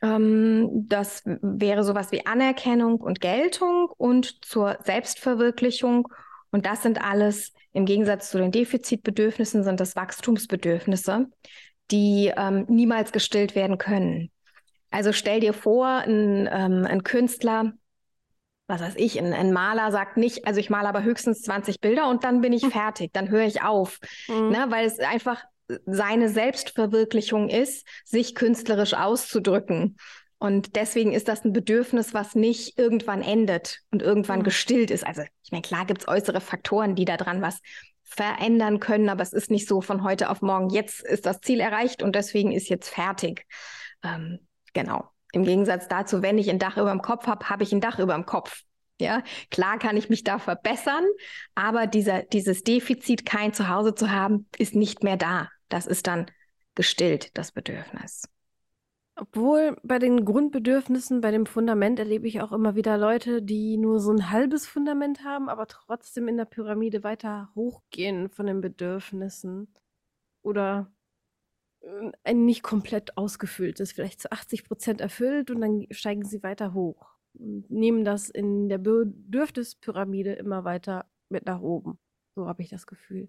Ähm, 0.03 0.87
das 0.89 1.23
wäre 1.25 1.85
sowas 1.85 2.13
wie 2.13 2.27
Anerkennung 2.27 3.01
und 3.01 3.21
Geltung 3.21 3.89
und 3.97 4.45
zur 4.45 4.79
Selbstverwirklichung. 4.85 6.09
Und 6.51 6.67
das 6.67 6.83
sind 6.83 7.03
alles, 7.03 7.53
im 7.73 7.85
Gegensatz 7.85 8.31
zu 8.31 8.39
den 8.39 8.53
Defizitbedürfnissen, 8.53 9.65
sind 9.65 9.81
das 9.81 9.97
Wachstumsbedürfnisse, 9.97 11.27
die 11.91 12.33
ähm, 12.37 12.65
niemals 12.69 13.13
gestillt 13.13 13.55
werden 13.55 13.79
können. 13.79 14.31
Also 14.91 15.13
stell 15.13 15.41
dir 15.41 15.53
vor, 15.53 15.87
ein, 15.87 16.49
ähm, 16.51 16.87
ein 16.87 17.03
Künstler 17.03 17.73
was 18.67 18.81
weiß 18.81 18.95
ich, 18.97 19.19
ein, 19.19 19.33
ein, 19.33 19.53
Maler 19.53 19.93
sagt 19.93 20.17
nicht, 20.17 20.47
also 20.47 20.59
ich 20.59 20.71
male 20.71 20.89
aber 20.89 21.03
höchstens 21.03 21.43
20 21.43 21.81
Bilder 21.81 22.09
und 22.09 22.25
dann 22.25 22.41
bin 22.41 22.53
ich 22.53 22.63
hm. 22.63 22.73
fertig, 22.73 23.13
dann 23.13 23.29
höre 23.31 23.45
ich 23.45 23.63
auf, 23.63 23.99
mhm. 24.29 24.51
ne, 24.51 24.67
weil 24.71 24.87
es 24.87 24.99
einfach 24.99 25.45
seine 25.85 26.29
Selbstverwirklichung 26.29 27.49
ist, 27.49 27.87
sich 28.05 28.35
künstlerisch 28.35 28.95
auszudrücken. 28.95 29.97
Und 30.39 30.77
deswegen 30.77 31.13
ist 31.13 31.29
das 31.29 31.45
ein 31.45 31.53
Bedürfnis, 31.53 32.13
was 32.13 32.35
nicht 32.35 32.79
irgendwann 32.79 33.23
endet 33.23 33.81
und 33.91 34.03
irgendwann 34.03 34.41
mhm. 34.41 34.45
gestillt 34.45 34.91
ist. 34.91 35.07
Also 35.07 35.23
ich 35.43 35.51
meine, 35.51 35.63
klar 35.63 35.87
gibt 35.87 36.03
es 36.03 36.09
äußere 36.09 36.41
Faktoren, 36.41 36.95
die 36.95 37.05
daran 37.05 37.43
was 37.43 37.61
verändern 38.05 38.79
können, 38.79 39.09
aber 39.09 39.23
es 39.23 39.33
ist 39.33 39.51
nicht 39.51 39.67
so 39.67 39.81
von 39.81 40.05
heute 40.05 40.31
auf 40.31 40.43
morgen, 40.43 40.71
jetzt 40.71 41.05
ist 41.05 41.27
das 41.27 41.41
Ziel 41.41 41.61
erreicht 41.61 42.03
und 42.03 42.15
deswegen 42.15 42.53
ist 42.53 42.69
jetzt 42.69 42.89
fertig. 42.89 43.47
Ähm, 44.05 44.39
genau. 44.73 45.11
Im 45.33 45.45
Gegensatz 45.45 45.89
dazu, 45.89 46.23
wenn 46.23 46.39
ich 46.39 46.49
ein 46.51 46.59
Dach 46.59 46.77
über 46.77 46.91
dem 46.91 47.03
Kopf 47.03 47.27
habe, 47.27 47.49
habe 47.49 47.63
ich 47.63 47.73
ein 47.73 47.81
Dach 47.81 47.99
über 47.99 48.15
dem 48.15 48.27
Kopf. 48.27 48.63
Ja, 48.99 49.23
klar 49.51 49.79
kann 49.79 49.97
ich 49.97 50.09
mich 50.09 50.25
da 50.25 50.39
verbessern, 50.39 51.05
aber 51.55 51.87
dieser, 51.87 52.23
dieses 52.23 52.63
Defizit, 52.63 53.27
kein 53.27 53.53
Zuhause 53.53 53.95
zu 53.95 54.11
haben, 54.11 54.49
ist 54.57 54.75
nicht 54.75 55.05
mehr 55.05 55.19
da. 55.19 55.51
Das 55.69 55.87
ist 55.87 56.07
dann 56.07 56.27
gestillt, 56.75 57.37
das 57.37 57.53
Bedürfnis. 57.53 58.29
Obwohl 59.19 59.77
bei 59.83 59.99
den 59.99 60.27
Grundbedürfnissen, 60.27 61.23
bei 61.23 61.31
dem 61.31 61.47
Fundament 61.47 61.99
erlebe 61.99 62.27
ich 62.29 62.43
auch 62.43 62.53
immer 62.53 62.75
wieder 62.75 62.99
Leute, 62.99 63.43
die 63.43 63.79
nur 63.79 63.99
so 63.99 64.13
ein 64.13 64.31
halbes 64.31 64.67
Fundament 64.67 65.25
haben, 65.25 65.49
aber 65.49 65.67
trotzdem 65.67 66.29
in 66.29 66.37
der 66.37 66.45
Pyramide 66.45 67.03
weiter 67.03 67.51
hochgehen 67.55 68.29
von 68.29 68.47
den 68.47 68.61
Bedürfnissen. 68.61 69.75
Oder 70.43 70.93
ein 72.25 72.45
nicht 72.45 72.63
komplett 72.63 73.17
ausgefülltes, 73.17 73.93
vielleicht 73.93 74.21
zu 74.21 74.33
80 74.33 74.65
Prozent 74.65 75.01
erfüllt 75.01 75.51
und 75.51 75.61
dann 75.61 75.87
steigen 75.91 76.25
sie 76.25 76.43
weiter 76.43 76.75
hoch 76.75 77.15
und 77.35 77.71
nehmen 77.71 78.05
das 78.05 78.29
in 78.29 78.69
der 78.69 78.79
Bedürfnispyramide 78.79 80.33
immer 80.35 80.65
weiter 80.65 81.07
mit 81.29 81.47
nach 81.47 81.61
oben. 81.61 81.99
So 82.35 82.47
habe 82.47 82.63
ich 82.63 82.69
das 82.69 82.87
Gefühl 82.87 83.29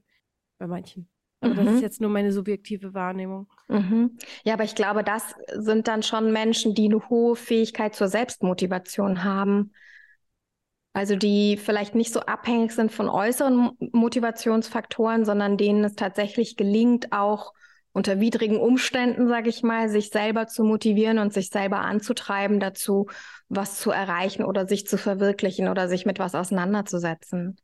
bei 0.57 0.67
manchen. 0.67 1.09
Aber 1.39 1.53
mhm. 1.53 1.65
das 1.65 1.75
ist 1.75 1.81
jetzt 1.81 2.01
nur 2.01 2.09
meine 2.09 2.31
subjektive 2.31 2.93
Wahrnehmung. 2.93 3.47
Mhm. 3.67 4.17
Ja, 4.43 4.53
aber 4.53 4.63
ich 4.63 4.75
glaube, 4.75 5.03
das 5.03 5.35
sind 5.53 5.87
dann 5.87 6.01
schon 6.01 6.31
Menschen, 6.33 6.73
die 6.73 6.85
eine 6.85 7.09
hohe 7.09 7.35
Fähigkeit 7.35 7.95
zur 7.95 8.07
Selbstmotivation 8.07 9.23
haben. 9.23 9.71
Also 10.93 11.15
die 11.15 11.57
vielleicht 11.57 11.93
nicht 11.93 12.11
so 12.11 12.21
abhängig 12.21 12.71
sind 12.71 12.91
von 12.91 13.07
äußeren 13.07 13.71
Motivationsfaktoren, 13.91 15.25
sondern 15.25 15.57
denen 15.57 15.83
es 15.83 15.93
tatsächlich 15.93 16.57
gelingt, 16.57 17.11
auch 17.11 17.53
unter 17.97 18.19
widrigen 18.19 18.59
Umständen, 18.59 19.27
sage 19.27 19.49
ich 19.49 19.63
mal, 19.63 19.89
sich 19.89 20.09
selber 20.09 20.45
zu 20.45 20.63
motivieren 20.63 21.17
und 21.17 21.33
sich 21.33 21.49
selber 21.49 21.79
anzutreiben 21.79 22.59
dazu, 22.59 23.07
was 23.49 23.79
zu 23.79 23.89
erreichen 23.89 24.45
oder 24.45 24.67
sich 24.67 24.85
zu 24.85 24.99
verwirklichen 24.99 25.67
oder 25.67 25.89
sich 25.89 26.05
mit 26.05 26.19
was 26.19 26.35
auseinanderzusetzen. 26.35 27.57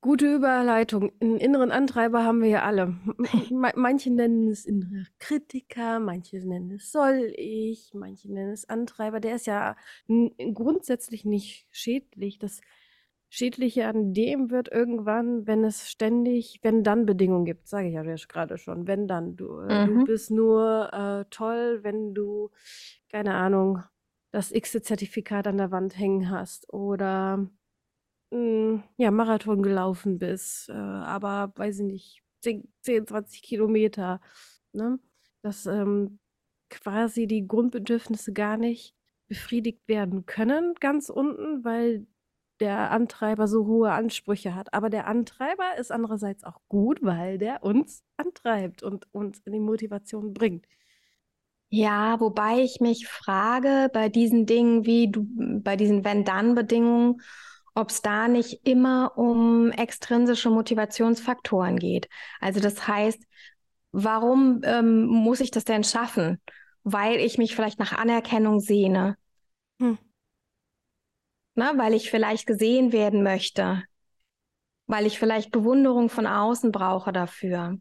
Gute 0.00 0.34
Überleitung. 0.34 1.12
Einen 1.20 1.36
inneren 1.36 1.70
Antreiber 1.70 2.24
haben 2.24 2.40
wir 2.40 2.48
ja 2.48 2.62
alle. 2.62 2.96
Manche 3.74 4.10
nennen 4.10 4.48
es 4.48 4.64
innerer 4.64 5.04
Kritiker, 5.18 6.00
manche 6.00 6.38
nennen 6.38 6.72
es 6.72 6.90
soll 6.90 7.32
ich, 7.36 7.90
manche 7.92 8.32
nennen 8.32 8.52
es 8.52 8.66
Antreiber. 8.66 9.20
Der 9.20 9.34
ist 9.36 9.46
ja 9.46 9.76
grundsätzlich 10.54 11.26
nicht 11.26 11.66
schädlich. 11.70 12.38
Das 12.38 12.62
Schädliche 13.34 13.88
an 13.88 14.14
dem 14.14 14.52
wird 14.52 14.68
irgendwann, 14.70 15.44
wenn 15.48 15.64
es 15.64 15.90
ständig, 15.90 16.60
wenn 16.62 16.84
dann 16.84 17.04
Bedingungen 17.04 17.44
gibt, 17.44 17.66
sage 17.66 17.88
ich 17.88 17.94
ja 17.94 18.04
gerade 18.04 18.58
schon, 18.58 18.86
wenn 18.86 19.08
dann. 19.08 19.34
Du, 19.34 19.58
äh, 19.58 19.88
mhm. 19.88 19.98
du 19.98 20.04
bist 20.04 20.30
nur 20.30 20.92
äh, 20.92 21.24
toll, 21.30 21.80
wenn 21.82 22.14
du, 22.14 22.50
keine 23.10 23.34
Ahnung, 23.34 23.82
das 24.30 24.52
X-Zertifikat 24.52 25.48
an 25.48 25.56
der 25.56 25.72
Wand 25.72 25.98
hängen 25.98 26.30
hast 26.30 26.72
oder 26.72 27.50
hm, 28.30 28.84
ja, 28.98 29.10
Marathon 29.10 29.64
gelaufen 29.64 30.20
bist, 30.20 30.68
äh, 30.68 30.72
aber 30.72 31.52
weiß 31.56 31.80
ich 31.80 31.86
nicht, 31.86 32.22
10, 32.42 32.72
10 32.82 33.08
20 33.08 33.42
Kilometer, 33.42 34.20
ne? 34.72 35.00
Dass 35.42 35.66
ähm, 35.66 36.20
quasi 36.70 37.26
die 37.26 37.48
Grundbedürfnisse 37.48 38.32
gar 38.32 38.58
nicht 38.58 38.94
befriedigt 39.26 39.88
werden 39.88 40.24
können, 40.24 40.74
ganz 40.78 41.08
unten, 41.10 41.64
weil 41.64 42.06
der 42.60 42.90
Antreiber 42.90 43.48
so 43.48 43.66
hohe 43.66 43.92
Ansprüche 43.92 44.54
hat. 44.54 44.72
Aber 44.74 44.90
der 44.90 45.06
Antreiber 45.06 45.76
ist 45.78 45.90
andererseits 45.90 46.44
auch 46.44 46.60
gut, 46.68 47.00
weil 47.02 47.38
der 47.38 47.62
uns 47.64 48.02
antreibt 48.16 48.82
und 48.82 49.06
uns 49.12 49.40
in 49.40 49.52
die 49.52 49.60
Motivation 49.60 50.32
bringt. 50.34 50.66
Ja, 51.68 52.20
wobei 52.20 52.60
ich 52.60 52.80
mich 52.80 53.08
frage 53.08 53.90
bei 53.92 54.08
diesen 54.08 54.46
Dingen 54.46 54.86
wie 54.86 55.10
du, 55.10 55.26
bei 55.60 55.76
diesen 55.76 56.04
Wenn-Dann-Bedingungen, 56.04 57.20
ob 57.74 57.90
es 57.90 58.00
da 58.00 58.28
nicht 58.28 58.64
immer 58.64 59.18
um 59.18 59.72
extrinsische 59.72 60.50
Motivationsfaktoren 60.50 61.78
geht. 61.78 62.08
Also 62.40 62.60
das 62.60 62.86
heißt, 62.86 63.20
warum 63.90 64.60
ähm, 64.62 65.06
muss 65.06 65.40
ich 65.40 65.50
das 65.50 65.64
denn 65.64 65.82
schaffen? 65.82 66.40
Weil 66.84 67.16
ich 67.16 67.38
mich 67.38 67.56
vielleicht 67.56 67.80
nach 67.80 67.92
Anerkennung 67.92 68.60
sehne. 68.60 69.16
Hm. 69.80 69.98
Na, 71.54 71.76
weil 71.78 71.94
ich 71.94 72.10
vielleicht 72.10 72.46
gesehen 72.46 72.92
werden 72.92 73.22
möchte. 73.22 73.84
Weil 74.86 75.06
ich 75.06 75.18
vielleicht 75.18 75.50
Bewunderung 75.50 76.08
von 76.08 76.26
außen 76.26 76.72
brauche 76.72 77.12
dafür. 77.12 77.78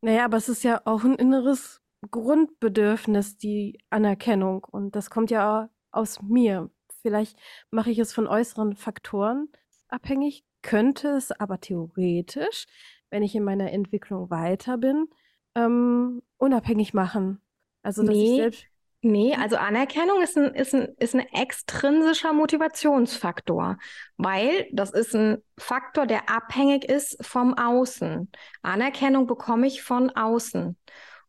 Naja, 0.00 0.24
aber 0.24 0.36
es 0.36 0.48
ist 0.48 0.64
ja 0.64 0.80
auch 0.84 1.04
ein 1.04 1.14
inneres 1.14 1.80
Grundbedürfnis, 2.10 3.36
die 3.36 3.78
Anerkennung. 3.90 4.64
Und 4.64 4.96
das 4.96 5.10
kommt 5.10 5.30
ja 5.30 5.70
aus 5.90 6.22
mir. 6.22 6.70
Vielleicht 7.02 7.38
mache 7.70 7.90
ich 7.90 7.98
es 7.98 8.12
von 8.12 8.26
äußeren 8.26 8.76
Faktoren 8.76 9.48
abhängig, 9.88 10.44
könnte 10.62 11.08
es 11.08 11.32
aber 11.32 11.60
theoretisch, 11.60 12.66
wenn 13.10 13.22
ich 13.22 13.34
in 13.34 13.44
meiner 13.44 13.70
Entwicklung 13.72 14.30
weiter 14.30 14.78
bin, 14.78 15.08
ähm, 15.54 16.22
unabhängig 16.38 16.94
machen. 16.94 17.40
Also, 17.82 18.02
dass 18.02 18.14
nee, 18.14 18.30
ich 18.30 18.36
selbst. 18.36 18.71
Nee, 19.04 19.34
also 19.34 19.56
Anerkennung 19.56 20.22
ist 20.22 20.38
ein, 20.38 20.54
ist, 20.54 20.74
ein, 20.74 20.94
ist 20.98 21.14
ein 21.14 21.26
extrinsischer 21.32 22.32
Motivationsfaktor, 22.32 23.78
weil 24.16 24.68
das 24.70 24.92
ist 24.92 25.14
ein 25.16 25.42
Faktor, 25.58 26.06
der 26.06 26.30
abhängig 26.30 26.84
ist 26.84 27.16
vom 27.20 27.58
Außen. 27.58 28.30
Anerkennung 28.62 29.26
bekomme 29.26 29.66
ich 29.66 29.82
von 29.82 30.10
außen. 30.10 30.78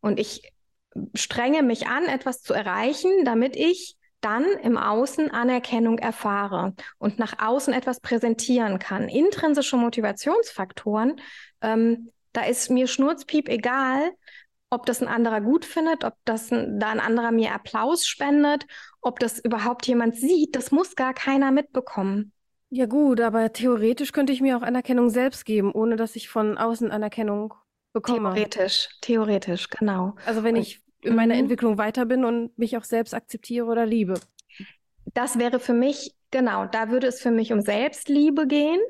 Und 0.00 0.20
ich 0.20 0.52
strenge 1.14 1.64
mich 1.64 1.88
an, 1.88 2.04
etwas 2.04 2.42
zu 2.42 2.54
erreichen, 2.54 3.24
damit 3.24 3.56
ich 3.56 3.96
dann 4.20 4.44
im 4.62 4.76
Außen 4.76 5.32
Anerkennung 5.32 5.98
erfahre 5.98 6.74
und 6.98 7.18
nach 7.18 7.40
außen 7.44 7.74
etwas 7.74 7.98
präsentieren 7.98 8.78
kann. 8.78 9.08
Intrinsische 9.08 9.76
Motivationsfaktoren, 9.76 11.20
ähm, 11.60 12.12
da 12.32 12.42
ist 12.44 12.70
mir 12.70 12.86
Schnurzpiep 12.86 13.48
egal, 13.48 14.12
ob 14.74 14.86
das 14.86 15.00
ein 15.00 15.08
anderer 15.08 15.40
gut 15.40 15.64
findet, 15.64 16.04
ob 16.04 16.14
das 16.24 16.52
ein, 16.52 16.78
da 16.78 16.90
ein 16.90 17.00
anderer 17.00 17.32
mir 17.32 17.54
Applaus 17.54 18.06
spendet, 18.06 18.66
ob 19.00 19.18
das 19.18 19.38
überhaupt 19.38 19.86
jemand 19.86 20.16
sieht, 20.16 20.56
das 20.56 20.70
muss 20.70 20.96
gar 20.96 21.14
keiner 21.14 21.50
mitbekommen. 21.50 22.32
Ja 22.70 22.86
gut, 22.86 23.20
aber 23.20 23.52
theoretisch 23.52 24.12
könnte 24.12 24.32
ich 24.32 24.40
mir 24.40 24.56
auch 24.56 24.62
Anerkennung 24.62 25.08
selbst 25.08 25.44
geben, 25.44 25.72
ohne 25.72 25.96
dass 25.96 26.16
ich 26.16 26.28
von 26.28 26.58
außen 26.58 26.90
Anerkennung 26.90 27.54
bekomme. 27.92 28.34
Theoretisch, 28.34 28.88
theoretisch, 29.00 29.70
genau. 29.70 30.16
Also 30.26 30.42
wenn 30.42 30.56
und 30.56 30.62
ich 30.62 30.82
in 31.00 31.14
meiner 31.14 31.34
mhm. 31.34 31.40
Entwicklung 31.40 31.78
weiter 31.78 32.06
bin 32.06 32.24
und 32.24 32.58
mich 32.58 32.76
auch 32.76 32.84
selbst 32.84 33.14
akzeptiere 33.14 33.66
oder 33.66 33.86
liebe. 33.86 34.14
Das 35.12 35.38
wäre 35.38 35.60
für 35.60 35.74
mich, 35.74 36.14
genau, 36.30 36.66
da 36.66 36.90
würde 36.90 37.06
es 37.06 37.20
für 37.20 37.30
mich 37.30 37.52
um 37.52 37.60
Selbstliebe 37.60 38.46
gehen 38.46 38.80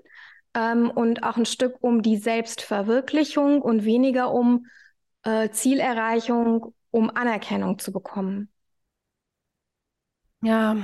ähm, 0.54 0.90
und 0.90 1.22
auch 1.22 1.36
ein 1.36 1.44
Stück 1.44 1.76
um 1.82 2.02
die 2.02 2.16
Selbstverwirklichung 2.16 3.60
und 3.60 3.84
weniger 3.84 4.32
um 4.32 4.66
äh, 5.24 5.50
Zielerreichung, 5.50 6.74
um 6.90 7.10
Anerkennung 7.10 7.78
zu 7.78 7.92
bekommen. 7.92 8.50
Ja, 10.42 10.76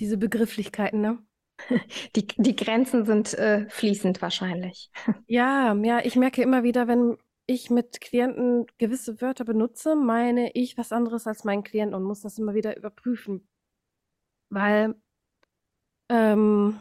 diese 0.00 0.16
Begrifflichkeiten, 0.16 1.00
ne? 1.00 1.18
Die, 2.16 2.26
die 2.26 2.56
Grenzen 2.56 3.04
sind 3.04 3.34
äh, 3.34 3.68
fließend 3.68 4.20
wahrscheinlich. 4.22 4.90
Ja, 5.28 5.74
ja, 5.74 6.00
ich 6.04 6.16
merke 6.16 6.42
immer 6.42 6.62
wieder, 6.62 6.88
wenn 6.88 7.16
ich 7.46 7.70
mit 7.70 8.00
Klienten 8.00 8.66
gewisse 8.78 9.20
Wörter 9.20 9.44
benutze, 9.44 9.94
meine 9.96 10.50
ich 10.52 10.76
was 10.76 10.92
anderes 10.92 11.26
als 11.26 11.44
mein 11.44 11.62
Klient 11.62 11.94
und 11.94 12.02
muss 12.02 12.20
das 12.20 12.38
immer 12.38 12.54
wieder 12.54 12.76
überprüfen. 12.76 13.48
Weil 14.50 14.94
ähm, 16.08 16.78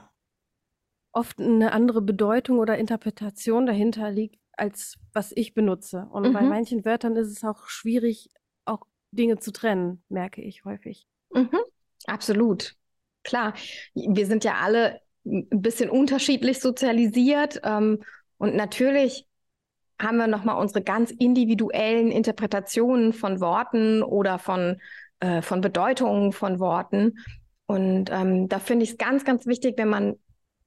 oft 1.13 1.39
eine 1.39 1.71
andere 1.71 2.01
Bedeutung 2.01 2.59
oder 2.59 2.77
Interpretation 2.77 3.65
dahinter 3.65 4.11
liegt, 4.11 4.40
als 4.61 4.99
was 5.11 5.31
ich 5.35 5.55
benutze. 5.55 6.07
Und 6.11 6.29
mhm. 6.29 6.33
bei 6.33 6.41
manchen 6.41 6.85
Wörtern 6.85 7.15
ist 7.15 7.35
es 7.35 7.43
auch 7.43 7.67
schwierig, 7.67 8.29
auch 8.63 8.85
Dinge 9.09 9.39
zu 9.39 9.51
trennen, 9.51 10.03
merke 10.07 10.43
ich 10.43 10.65
häufig. 10.65 11.07
Mhm. 11.33 11.49
Absolut. 12.05 12.75
Klar, 13.23 13.55
wir 13.95 14.27
sind 14.27 14.43
ja 14.43 14.57
alle 14.61 15.01
ein 15.25 15.47
bisschen 15.49 15.89
unterschiedlich 15.89 16.59
sozialisiert. 16.59 17.59
Ähm, 17.63 18.03
und 18.37 18.55
natürlich 18.55 19.27
haben 19.99 20.17
wir 20.17 20.27
nochmal 20.27 20.61
unsere 20.61 20.83
ganz 20.83 21.09
individuellen 21.09 22.11
Interpretationen 22.11 23.13
von 23.13 23.41
Worten 23.41 24.03
oder 24.03 24.37
von, 24.37 24.79
äh, 25.21 25.41
von 25.41 25.61
Bedeutungen 25.61 26.33
von 26.33 26.59
Worten. 26.59 27.17
Und 27.65 28.11
ähm, 28.11 28.47
da 28.47 28.59
finde 28.59 28.83
ich 28.83 28.91
es 28.91 28.97
ganz, 28.99 29.25
ganz 29.25 29.47
wichtig, 29.47 29.75
wenn 29.77 29.89
man 29.89 30.17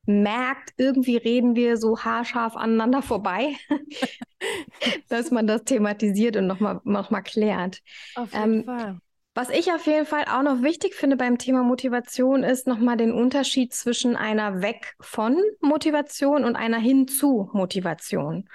merkt, 0.06 0.74
irgendwie 0.76 1.16
reden 1.16 1.56
wir 1.56 1.76
so 1.76 1.98
haarscharf 1.98 2.56
aneinander 2.56 3.02
vorbei, 3.02 3.54
dass 5.08 5.30
man 5.30 5.46
das 5.46 5.64
thematisiert 5.64 6.36
und 6.36 6.46
nochmal 6.46 6.80
noch 6.84 7.10
mal 7.10 7.22
klärt. 7.22 7.80
Auf 8.14 8.32
jeden 8.32 8.58
ähm, 8.60 8.64
Fall. 8.64 8.98
Was 9.36 9.50
ich 9.50 9.72
auf 9.72 9.84
jeden 9.86 10.06
Fall 10.06 10.26
auch 10.30 10.42
noch 10.42 10.62
wichtig 10.62 10.94
finde 10.94 11.16
beim 11.16 11.38
Thema 11.38 11.64
Motivation 11.64 12.44
ist 12.44 12.68
nochmal 12.68 12.96
den 12.96 13.12
Unterschied 13.12 13.74
zwischen 13.74 14.14
einer 14.14 14.62
Weg 14.62 14.94
von 15.00 15.36
Motivation 15.60 16.44
und 16.44 16.54
einer 16.54 16.78
hin 16.78 17.08
zu 17.08 17.50
Motivation. 17.52 18.48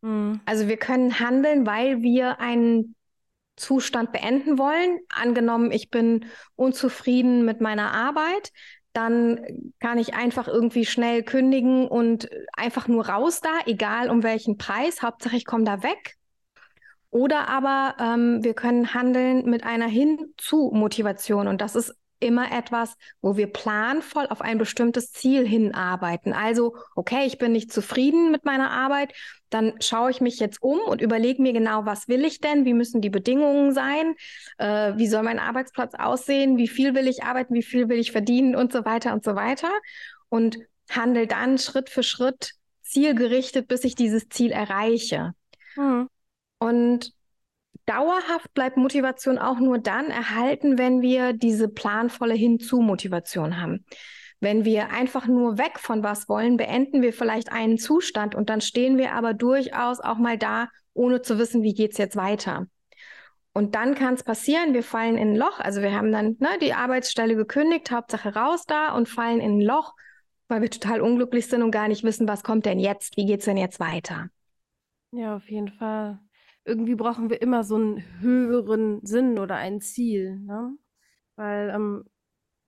Mhm. 0.00 0.40
Also 0.46 0.68
wir 0.68 0.78
können 0.78 1.20
handeln, 1.20 1.66
weil 1.66 2.00
wir 2.00 2.40
einen 2.40 2.94
Zustand 3.56 4.12
beenden 4.12 4.56
wollen. 4.56 5.00
Angenommen, 5.10 5.70
ich 5.70 5.90
bin 5.90 6.24
unzufrieden 6.56 7.44
mit 7.44 7.60
meiner 7.60 7.92
Arbeit, 7.92 8.52
dann 8.92 9.40
kann 9.80 9.98
ich 9.98 10.14
einfach 10.14 10.48
irgendwie 10.48 10.84
schnell 10.84 11.22
kündigen 11.22 11.88
und 11.88 12.28
einfach 12.52 12.88
nur 12.88 13.08
raus 13.08 13.40
da, 13.40 13.50
egal 13.66 14.10
um 14.10 14.22
welchen 14.22 14.58
Preis. 14.58 15.02
Hauptsache, 15.02 15.36
ich 15.36 15.44
komme 15.44 15.64
da 15.64 15.82
weg. 15.82 16.16
Oder 17.10 17.48
aber 17.48 17.96
ähm, 18.00 18.42
wir 18.42 18.54
können 18.54 18.94
handeln 18.94 19.44
mit 19.44 19.64
einer 19.64 19.86
Hin-zu-Motivation. 19.86 21.46
Und 21.46 21.60
das 21.60 21.76
ist 21.76 21.94
immer 22.20 22.52
etwas, 22.52 22.96
wo 23.20 23.36
wir 23.36 23.48
planvoll 23.48 24.26
auf 24.28 24.40
ein 24.40 24.56
bestimmtes 24.58 25.12
Ziel 25.12 25.46
hinarbeiten. 25.46 26.32
Also, 26.32 26.76
okay, 26.94 27.26
ich 27.26 27.38
bin 27.38 27.52
nicht 27.52 27.72
zufrieden 27.72 28.30
mit 28.30 28.44
meiner 28.44 28.70
Arbeit, 28.70 29.12
dann 29.52 29.74
schaue 29.80 30.10
ich 30.10 30.20
mich 30.20 30.38
jetzt 30.38 30.62
um 30.62 30.78
und 30.80 31.00
überlege 31.00 31.42
mir 31.42 31.52
genau, 31.52 31.84
was 31.84 32.08
will 32.08 32.24
ich 32.24 32.40
denn, 32.40 32.64
wie 32.64 32.74
müssen 32.74 33.00
die 33.00 33.10
Bedingungen 33.10 33.72
sein, 33.72 34.14
äh, 34.58 34.94
wie 34.96 35.06
soll 35.06 35.22
mein 35.22 35.38
Arbeitsplatz 35.38 35.94
aussehen, 35.94 36.56
wie 36.56 36.68
viel 36.68 36.94
will 36.94 37.06
ich 37.06 37.22
arbeiten, 37.22 37.54
wie 37.54 37.62
viel 37.62 37.88
will 37.88 37.98
ich 37.98 38.12
verdienen 38.12 38.56
und 38.56 38.72
so 38.72 38.84
weiter 38.84 39.12
und 39.12 39.24
so 39.24 39.34
weiter. 39.34 39.68
Und 40.28 40.58
handle 40.90 41.26
dann 41.26 41.58
Schritt 41.58 41.90
für 41.90 42.02
Schritt 42.02 42.52
zielgerichtet, 42.82 43.68
bis 43.68 43.84
ich 43.84 43.94
dieses 43.94 44.28
Ziel 44.28 44.50
erreiche. 44.52 45.32
Mhm. 45.76 46.08
Und 46.58 47.12
dauerhaft 47.86 48.52
bleibt 48.54 48.76
Motivation 48.76 49.38
auch 49.38 49.58
nur 49.58 49.78
dann 49.78 50.06
erhalten, 50.06 50.78
wenn 50.78 51.02
wir 51.02 51.32
diese 51.32 51.68
planvolle 51.68 52.34
Hinzu-Motivation 52.34 53.60
haben. 53.60 53.84
Wenn 54.42 54.64
wir 54.64 54.90
einfach 54.90 55.28
nur 55.28 55.56
weg 55.56 55.78
von 55.78 56.02
was 56.02 56.28
wollen, 56.28 56.56
beenden 56.56 57.00
wir 57.00 57.12
vielleicht 57.12 57.52
einen 57.52 57.78
Zustand 57.78 58.34
und 58.34 58.50
dann 58.50 58.60
stehen 58.60 58.98
wir 58.98 59.12
aber 59.12 59.34
durchaus 59.34 60.00
auch 60.00 60.18
mal 60.18 60.36
da, 60.36 60.66
ohne 60.94 61.22
zu 61.22 61.38
wissen, 61.38 61.62
wie 61.62 61.74
geht 61.74 61.92
es 61.92 61.98
jetzt 61.98 62.16
weiter. 62.16 62.66
Und 63.52 63.76
dann 63.76 63.94
kann 63.94 64.14
es 64.14 64.24
passieren, 64.24 64.74
wir 64.74 64.82
fallen 64.82 65.16
in 65.16 65.34
ein 65.34 65.36
Loch. 65.36 65.60
Also 65.60 65.80
wir 65.80 65.92
haben 65.92 66.10
dann 66.10 66.38
ne, 66.40 66.48
die 66.60 66.74
Arbeitsstelle 66.74 67.36
gekündigt, 67.36 67.92
Hauptsache 67.92 68.34
raus 68.34 68.64
da 68.66 68.96
und 68.96 69.08
fallen 69.08 69.38
in 69.38 69.58
ein 69.58 69.60
Loch, 69.60 69.94
weil 70.48 70.60
wir 70.60 70.70
total 70.70 71.02
unglücklich 71.02 71.46
sind 71.46 71.62
und 71.62 71.70
gar 71.70 71.86
nicht 71.86 72.02
wissen, 72.02 72.26
was 72.26 72.42
kommt 72.42 72.66
denn 72.66 72.80
jetzt, 72.80 73.16
wie 73.16 73.26
geht 73.26 73.38
es 73.38 73.44
denn 73.44 73.56
jetzt 73.56 73.78
weiter. 73.78 74.26
Ja, 75.12 75.36
auf 75.36 75.48
jeden 75.48 75.68
Fall 75.68 76.18
irgendwie 76.64 76.96
brauchen 76.96 77.30
wir 77.30 77.40
immer 77.40 77.62
so 77.62 77.76
einen 77.76 78.02
höheren 78.20 79.06
Sinn 79.06 79.38
oder 79.38 79.54
ein 79.54 79.80
Ziel, 79.80 80.40
ne? 80.40 80.76
Weil 81.36 81.70
ähm, 81.70 82.04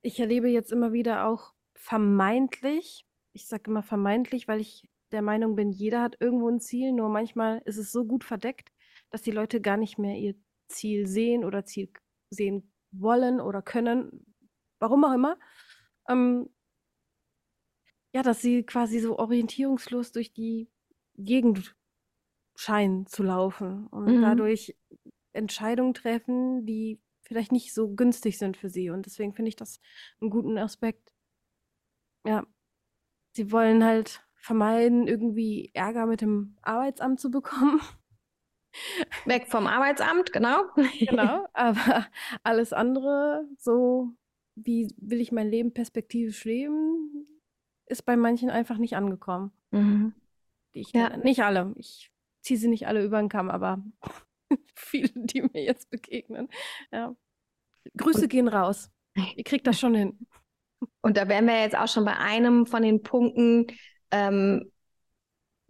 ich 0.01 0.21
erlebe 0.21 0.47
jetzt 0.47 0.71
immer 0.71 0.93
wieder 0.93 1.27
auch 1.27 1.54
vermeintlich, 1.75 3.05
ich 3.33 3.47
sage 3.47 3.69
immer 3.69 3.83
vermeintlich, 3.83 4.47
weil 4.47 4.61
ich 4.61 4.89
der 5.11 5.21
Meinung 5.21 5.55
bin, 5.55 5.71
jeder 5.71 6.01
hat 6.01 6.17
irgendwo 6.19 6.49
ein 6.49 6.59
Ziel, 6.59 6.91
nur 6.91 7.09
manchmal 7.09 7.61
ist 7.65 7.77
es 7.77 7.91
so 7.91 8.05
gut 8.05 8.23
verdeckt, 8.23 8.71
dass 9.11 9.21
die 9.21 9.31
Leute 9.31 9.61
gar 9.61 9.77
nicht 9.77 9.97
mehr 9.97 10.17
ihr 10.17 10.35
Ziel 10.67 11.05
sehen 11.05 11.45
oder 11.45 11.63
Ziel 11.65 11.91
sehen 12.29 12.71
wollen 12.91 13.39
oder 13.39 13.61
können, 13.61 14.25
warum 14.79 15.03
auch 15.05 15.13
immer. 15.13 15.37
Ähm, 16.09 16.49
ja, 18.13 18.23
dass 18.23 18.41
sie 18.41 18.63
quasi 18.63 18.99
so 18.99 19.19
orientierungslos 19.19 20.11
durch 20.11 20.33
die 20.33 20.69
Gegend 21.17 21.75
scheinen 22.55 23.05
zu 23.07 23.23
laufen 23.23 23.87
und 23.87 24.17
mhm. 24.17 24.21
dadurch 24.21 24.75
Entscheidungen 25.33 25.93
treffen, 25.93 26.65
die 26.65 27.01
vielleicht 27.21 27.51
nicht 27.51 27.73
so 27.73 27.93
günstig 27.93 28.37
sind 28.37 28.55
für 28.55 28.69
sie. 28.69 28.89
Und 28.89 29.05
deswegen 29.05 29.33
finde 29.33 29.49
ich 29.49 29.55
das 29.55 29.79
einen 30.21 30.29
guten 30.29 30.57
Aspekt. 30.57 31.14
Ja, 32.25 32.45
sie 33.33 33.51
wollen 33.51 33.83
halt 33.83 34.25
vermeiden, 34.35 35.07
irgendwie 35.07 35.71
Ärger 35.73 36.05
mit 36.05 36.21
dem 36.21 36.57
Arbeitsamt 36.61 37.19
zu 37.19 37.31
bekommen. 37.31 37.81
Weg 39.25 39.47
vom 39.47 39.67
Arbeitsamt, 39.67 40.33
genau. 40.33 40.63
genau, 40.99 41.47
aber 41.53 42.07
alles 42.43 42.73
andere, 42.73 43.47
so 43.57 44.11
wie 44.55 44.93
will 44.97 45.21
ich 45.21 45.31
mein 45.31 45.49
Leben 45.49 45.73
perspektivisch 45.73 46.43
leben, 46.45 47.27
ist 47.87 48.05
bei 48.05 48.15
manchen 48.15 48.49
einfach 48.49 48.77
nicht 48.77 48.95
angekommen. 48.95 49.51
Mhm. 49.71 50.13
Ich 50.71 50.91
ja. 50.91 51.15
Nicht 51.17 51.41
alle. 51.41 51.73
Ich 51.77 52.11
ziehe 52.41 52.59
sie 52.59 52.67
nicht 52.67 52.87
alle 52.87 53.03
über 53.03 53.19
den 53.19 53.29
Kamm, 53.29 53.49
aber 53.49 53.83
viele, 54.75 55.09
die 55.15 55.41
mir 55.41 55.63
jetzt 55.63 55.89
begegnen. 55.89 56.49
Ja. 56.91 57.15
Grüße 57.97 58.23
und, 58.23 58.29
gehen 58.29 58.47
raus. 58.47 58.91
Ihr 59.35 59.43
kriegt 59.43 59.67
das 59.67 59.79
schon 59.79 59.95
hin. 59.95 60.27
Und 61.01 61.17
da 61.17 61.27
wären 61.27 61.45
wir 61.45 61.61
jetzt 61.61 61.77
auch 61.77 61.87
schon 61.87 62.05
bei 62.05 62.17
einem 62.17 62.65
von 62.65 62.81
den 62.81 63.03
Punkten, 63.03 63.67
ähm, 64.11 64.71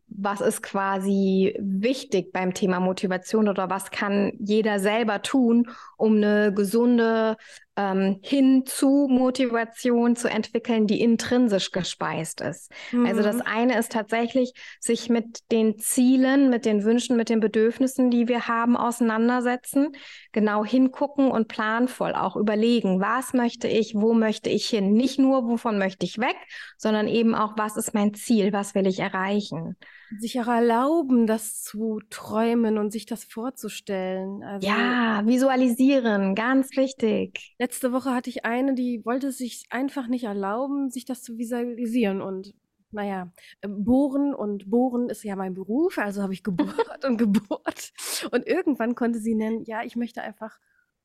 was 0.08 0.39
ist 0.39 0.62
quasi 0.62 1.58
wichtig 1.60 2.32
beim 2.32 2.54
Thema 2.54 2.80
Motivation 2.80 3.50
oder 3.50 3.70
was 3.70 3.91
kann 3.91 4.32
jeder 4.39 4.80
selber 4.80 5.22
tun, 5.22 5.70
um 5.98 6.18
eine 6.18 6.54
gesunde 6.54 7.38
ähm, 7.78 8.20
hin 8.22 8.66
zu 8.66 9.08
Motivation 9.10 10.16
zu 10.16 10.30
entwickeln, 10.30 10.88
die 10.88 11.02
intrinsisch 11.02 11.72
gespeist 11.72 12.42
ist. 12.42 12.72
Mhm. 12.92 13.06
Also 13.06 13.22
das 13.22 13.38
mhm. 13.38 13.44
eine 13.46 13.78
ist 13.78 13.92
tatsächlich, 13.92 14.54
sich 14.80 15.10
mit 15.10 15.52
den 15.52 15.78
Zielen, 15.78 16.50
mit 16.50 16.66
den 16.66 16.84
Wünschen, 16.84 17.18
mit 17.18 17.30
den 17.30 17.40
Bedürfnissen, 17.40 18.10
die 18.12 18.28
wir 18.28 18.48
haben, 18.48 18.78
auseinandersetzen, 18.78 19.90
genau 20.32 20.64
hingucken 20.64 21.30
und 21.30 21.48
planvoll 21.48 22.14
auch 22.14 22.36
überlegen, 22.36 23.02
was 23.02 23.34
möchte 23.34 23.68
ich, 23.68 23.94
wo 23.96 24.14
möchte 24.14 24.50
ich 24.50 24.68
hin. 24.68 24.94
Nicht 24.94 25.20
nur, 25.20 25.48
wovon 25.48 25.78
möchte 25.78 26.06
ich 26.06 26.18
weg, 26.18 26.38
sondern 26.78 27.08
eben 27.08 27.36
auch, 27.36 27.54
was 27.58 27.78
ist 27.78 27.94
mein 27.94 28.14
Ziel, 28.14 28.54
was 28.54 28.76
will 28.76 28.88
ich 28.88 29.00
erreichen. 29.00 29.76
Sich 30.20 30.39
auch 30.39 30.48
erlauben, 30.48 31.28
das 31.28 31.62
zu 31.62 32.00
träumen 32.10 32.78
und 32.78 32.91
sich 32.91 33.06
das 33.06 33.24
vorzustellen. 33.24 34.44
Also, 34.44 34.68
ja, 34.68 35.24
visualisieren, 35.26 36.36
ganz 36.36 36.76
wichtig. 36.78 37.56
Letzte 37.60 37.91
Woche 37.91 38.13
hatte 38.13 38.30
ich 38.30 38.46
eine, 38.46 38.76
die 38.76 39.04
wollte 39.06 39.32
sich 39.32 39.65
einfach 39.70 40.08
nicht 40.08 40.26
erlauben, 40.26 40.89
sich 40.89 41.06
das 41.06 41.24
zu 41.24 41.38
visualisieren. 41.38 42.22
Und 42.22 42.54
naja, 42.91 43.32
äh, 43.62 43.68
bohren 43.68 44.34
und 44.34 44.70
bohren 44.70 45.10
ist 45.10 45.24
ja 45.24 45.36
mein 45.36 45.54
Beruf, 45.54 45.98
also 45.98 46.22
habe 46.22 46.34
ich 46.34 46.44
gebohrt 46.44 47.06
und 47.06 47.18
gebohrt. 47.18 47.94
Und 48.32 48.48
irgendwann 48.48 48.96
konnte 48.96 49.20
sie 49.20 49.36
nennen, 49.36 49.63
ja, 49.65 49.84
ich 49.84 49.96
möchte 49.96 50.22
einfach 50.22 50.60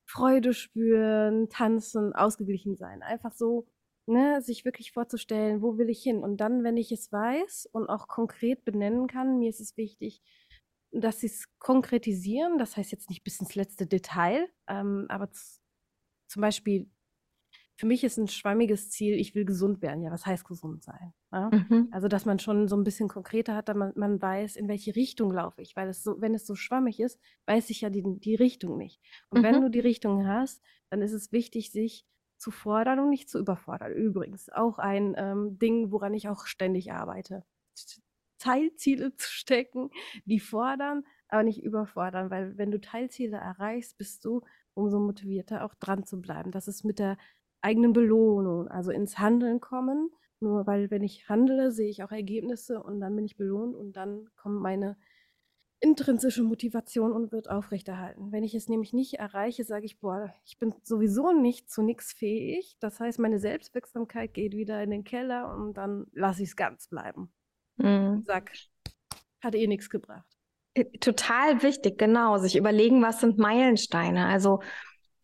Freude 0.05 0.53
spüren, 0.53 1.49
tanzen, 1.49 2.13
ausgeglichen 2.13 2.75
sein. 2.75 3.01
Einfach 3.01 3.31
so, 3.31 3.67
ne, 4.05 4.41
sich 4.41 4.65
wirklich 4.65 4.91
vorzustellen, 4.91 5.61
wo 5.61 5.77
will 5.77 5.89
ich 5.89 6.01
hin? 6.01 6.23
Und 6.23 6.37
dann, 6.37 6.63
wenn 6.63 6.77
ich 6.77 6.91
es 6.91 7.11
weiß 7.11 7.69
und 7.71 7.87
auch 7.89 8.07
konkret 8.07 8.65
benennen 8.65 9.07
kann, 9.07 9.39
mir 9.39 9.49
ist 9.49 9.61
es 9.61 9.77
wichtig, 9.77 10.21
dass 10.91 11.19
sie 11.19 11.27
es 11.27 11.45
konkretisieren. 11.59 12.57
Das 12.57 12.77
heißt 12.77 12.91
jetzt 12.91 13.09
nicht 13.09 13.23
bis 13.23 13.39
ins 13.39 13.55
letzte 13.55 13.87
Detail, 13.87 14.49
ähm, 14.67 15.05
aber 15.09 15.29
zum 15.31 16.41
Beispiel, 16.41 16.89
für 17.77 17.87
mich 17.87 18.03
ist 18.03 18.17
ein 18.17 18.27
schwammiges 18.27 18.91
Ziel, 18.91 19.15
ich 19.15 19.33
will 19.33 19.43
gesund 19.43 19.81
werden. 19.81 20.03
Ja, 20.03 20.11
was 20.11 20.25
heißt 20.25 20.45
gesund 20.45 20.83
sein? 20.83 21.13
Ja? 21.31 21.49
Mhm. 21.49 21.87
Also, 21.91 22.07
dass 22.07 22.25
man 22.25 22.37
schon 22.37 22.67
so 22.67 22.75
ein 22.75 22.83
bisschen 22.83 23.09
konkreter 23.09 23.55
hat, 23.55 23.69
damit 23.69 23.95
man 23.95 24.21
weiß, 24.21 24.55
in 24.55 24.67
welche 24.67 24.95
Richtung 24.95 25.31
laufe 25.31 25.61
ich. 25.61 25.75
Weil 25.75 25.89
es 25.89 26.03
so, 26.03 26.21
wenn 26.21 26.35
es 26.35 26.45
so 26.45 26.53
schwammig 26.53 26.99
ist, 26.99 27.19
weiß 27.47 27.69
ich 27.71 27.81
ja 27.81 27.89
die, 27.89 28.03
die 28.19 28.35
Richtung 28.35 28.77
nicht. 28.77 29.01
Und 29.29 29.39
mhm. 29.39 29.43
wenn 29.43 29.61
du 29.61 29.69
die 29.69 29.79
Richtung 29.79 30.27
hast, 30.27 30.61
dann 30.91 31.01
ist 31.01 31.13
es 31.13 31.31
wichtig, 31.31 31.71
sich 31.71 32.05
zu 32.41 32.51
fordern 32.51 32.99
und 32.99 33.09
nicht 33.09 33.29
zu 33.29 33.39
überfordern. 33.39 33.93
Übrigens 33.93 34.49
auch 34.49 34.79
ein 34.79 35.13
ähm, 35.15 35.59
Ding, 35.59 35.91
woran 35.91 36.13
ich 36.15 36.27
auch 36.27 36.45
ständig 36.47 36.91
arbeite. 36.91 37.45
Teilziele 38.39 39.15
zu 39.15 39.29
stecken, 39.29 39.91
die 40.25 40.39
fordern, 40.39 41.03
aber 41.27 41.43
nicht 41.43 41.63
überfordern, 41.63 42.31
weil 42.31 42.57
wenn 42.57 42.71
du 42.71 42.81
Teilziele 42.81 43.37
erreichst, 43.37 43.97
bist 43.97 44.25
du 44.25 44.41
umso 44.73 44.99
motivierter 44.99 45.63
auch 45.63 45.75
dran 45.75 46.03
zu 46.03 46.19
bleiben. 46.19 46.51
Das 46.51 46.67
ist 46.67 46.83
mit 46.83 46.97
der 46.97 47.17
eigenen 47.61 47.93
Belohnung, 47.93 48.67
also 48.67 48.91
ins 48.91 49.19
Handeln 49.19 49.61
kommen. 49.61 50.09
Nur 50.39 50.65
weil, 50.65 50.89
wenn 50.89 51.03
ich 51.03 51.29
handle, 51.29 51.71
sehe 51.71 51.89
ich 51.89 52.03
auch 52.03 52.11
Ergebnisse 52.11 52.81
und 52.81 52.99
dann 52.99 53.15
bin 53.15 53.25
ich 53.25 53.37
belohnt 53.37 53.75
und 53.75 53.93
dann 53.95 54.27
kommt 54.35 54.59
meine 54.59 54.97
intrinsische 55.81 56.43
Motivation 56.43 57.11
und 57.11 57.31
wird 57.31 57.49
aufrechterhalten. 57.49 58.31
Wenn 58.31 58.43
ich 58.43 58.53
es 58.53 58.69
nämlich 58.69 58.93
nicht 58.93 59.15
erreiche, 59.15 59.63
sage 59.63 59.85
ich, 59.85 59.99
boah, 59.99 60.33
ich 60.45 60.59
bin 60.59 60.73
sowieso 60.83 61.33
nicht 61.33 61.69
zu 61.69 61.81
nichts 61.81 62.13
fähig. 62.13 62.77
Das 62.79 62.99
heißt, 62.99 63.19
meine 63.19 63.39
Selbstwirksamkeit 63.39 64.33
geht 64.33 64.53
wieder 64.53 64.81
in 64.83 64.91
den 64.91 65.03
Keller 65.03 65.53
und 65.53 65.73
dann 65.73 66.05
lasse 66.13 66.43
ich 66.43 66.49
es 66.49 66.55
ganz 66.55 66.87
bleiben. 66.87 67.33
Mhm. 67.77 68.23
Sag, 68.25 68.51
hat 69.41 69.55
eh 69.55 69.65
nichts 69.65 69.89
gebracht. 69.89 70.25
Äh, 70.75 70.85
total 70.99 71.63
wichtig, 71.63 71.97
genau. 71.97 72.37
Sich 72.37 72.55
überlegen, 72.55 73.01
was 73.01 73.19
sind 73.19 73.39
Meilensteine. 73.39 74.27
Also 74.27 74.61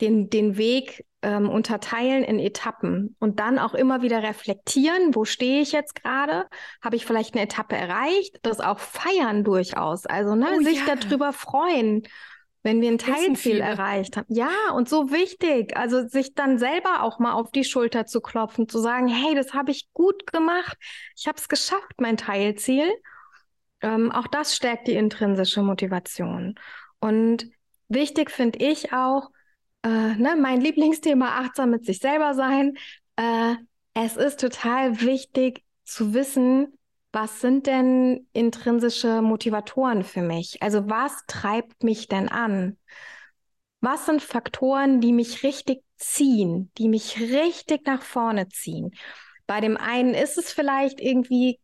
den, 0.01 0.29
den 0.29 0.57
Weg 0.57 1.05
ähm, 1.27 1.49
unterteilen 1.49 2.23
in 2.23 2.39
Etappen 2.39 3.17
und 3.19 3.41
dann 3.41 3.59
auch 3.59 3.73
immer 3.73 4.01
wieder 4.01 4.23
reflektieren, 4.23 5.13
wo 5.13 5.25
stehe 5.25 5.61
ich 5.61 5.73
jetzt 5.73 6.01
gerade? 6.01 6.47
Habe 6.81 6.95
ich 6.95 7.05
vielleicht 7.05 7.35
eine 7.35 7.43
Etappe 7.43 7.75
erreicht? 7.75 8.39
Das 8.43 8.61
auch 8.61 8.79
feiern 8.79 9.43
durchaus. 9.43 10.05
Also 10.05 10.35
ne, 10.35 10.47
oh, 10.57 10.63
sich 10.63 10.87
ja. 10.87 10.95
darüber 10.95 11.33
freuen. 11.33 12.07
wenn 12.63 12.81
wir 12.81 12.89
ein 12.89 12.97
Teilziel 12.97 13.59
erreicht 13.59 14.15
haben. 14.15 14.33
Ja, 14.33 14.71
und 14.73 14.87
so 14.87 15.11
wichtig, 15.11 15.75
also 15.75 16.07
sich 16.07 16.33
dann 16.33 16.59
selber 16.59 17.03
auch 17.03 17.19
mal 17.19 17.33
auf 17.33 17.51
die 17.51 17.65
Schulter 17.65 18.05
zu 18.05 18.21
klopfen, 18.21 18.69
zu 18.69 18.79
sagen, 18.79 19.09
hey, 19.09 19.35
das 19.35 19.53
habe 19.53 19.71
ich 19.71 19.89
gut 19.93 20.31
gemacht, 20.31 20.77
ich 21.17 21.27
habe 21.27 21.37
es 21.37 21.49
geschafft, 21.49 21.99
mein 21.99 22.15
Teilziel. 22.15 22.89
Ähm, 23.81 24.11
auch 24.13 24.27
das 24.27 24.55
stärkt 24.55 24.87
die 24.87 24.95
intrinsische 24.95 25.61
Motivation. 25.61 26.55
Und 26.99 27.49
wichtig 27.89 28.31
finde 28.31 28.59
ich 28.59 28.93
auch, 28.93 29.29
äh, 29.87 30.15
ne, 30.15 30.35
mein 30.35 30.59
Lieblingsthema, 30.61 31.39
achtsam 31.39 31.71
mit 31.71 31.85
sich 31.85 31.99
selber 31.99 32.33
sein. 32.33 32.77
Äh, 33.15 33.55
es 33.93 34.17
ist 34.17 34.39
total 34.39 35.01
wichtig 35.01 35.63
zu 35.85 36.13
wissen, 36.13 36.77
was 37.13 37.41
sind 37.41 37.67
denn 37.67 38.27
intrinsische 38.33 39.21
Motivatoren 39.21 40.03
für 40.03 40.21
mich? 40.21 40.61
Also 40.61 40.89
was 40.89 41.23
treibt 41.27 41.83
mich 41.83 42.07
denn 42.07 42.27
an? 42.29 42.77
Was 43.79 44.05
sind 44.05 44.21
Faktoren, 44.21 44.99
die 44.99 45.13
mich 45.13 45.43
richtig 45.43 45.83
ziehen, 45.95 46.71
die 46.77 46.89
mich 46.89 47.19
richtig 47.19 47.85
nach 47.85 48.01
vorne 48.01 48.49
ziehen? 48.49 48.91
Bei 49.45 49.61
dem 49.61 49.77
einen 49.77 50.13
ist 50.13 50.37
es 50.37 50.51
vielleicht 50.51 50.99
irgendwie, 50.99 51.59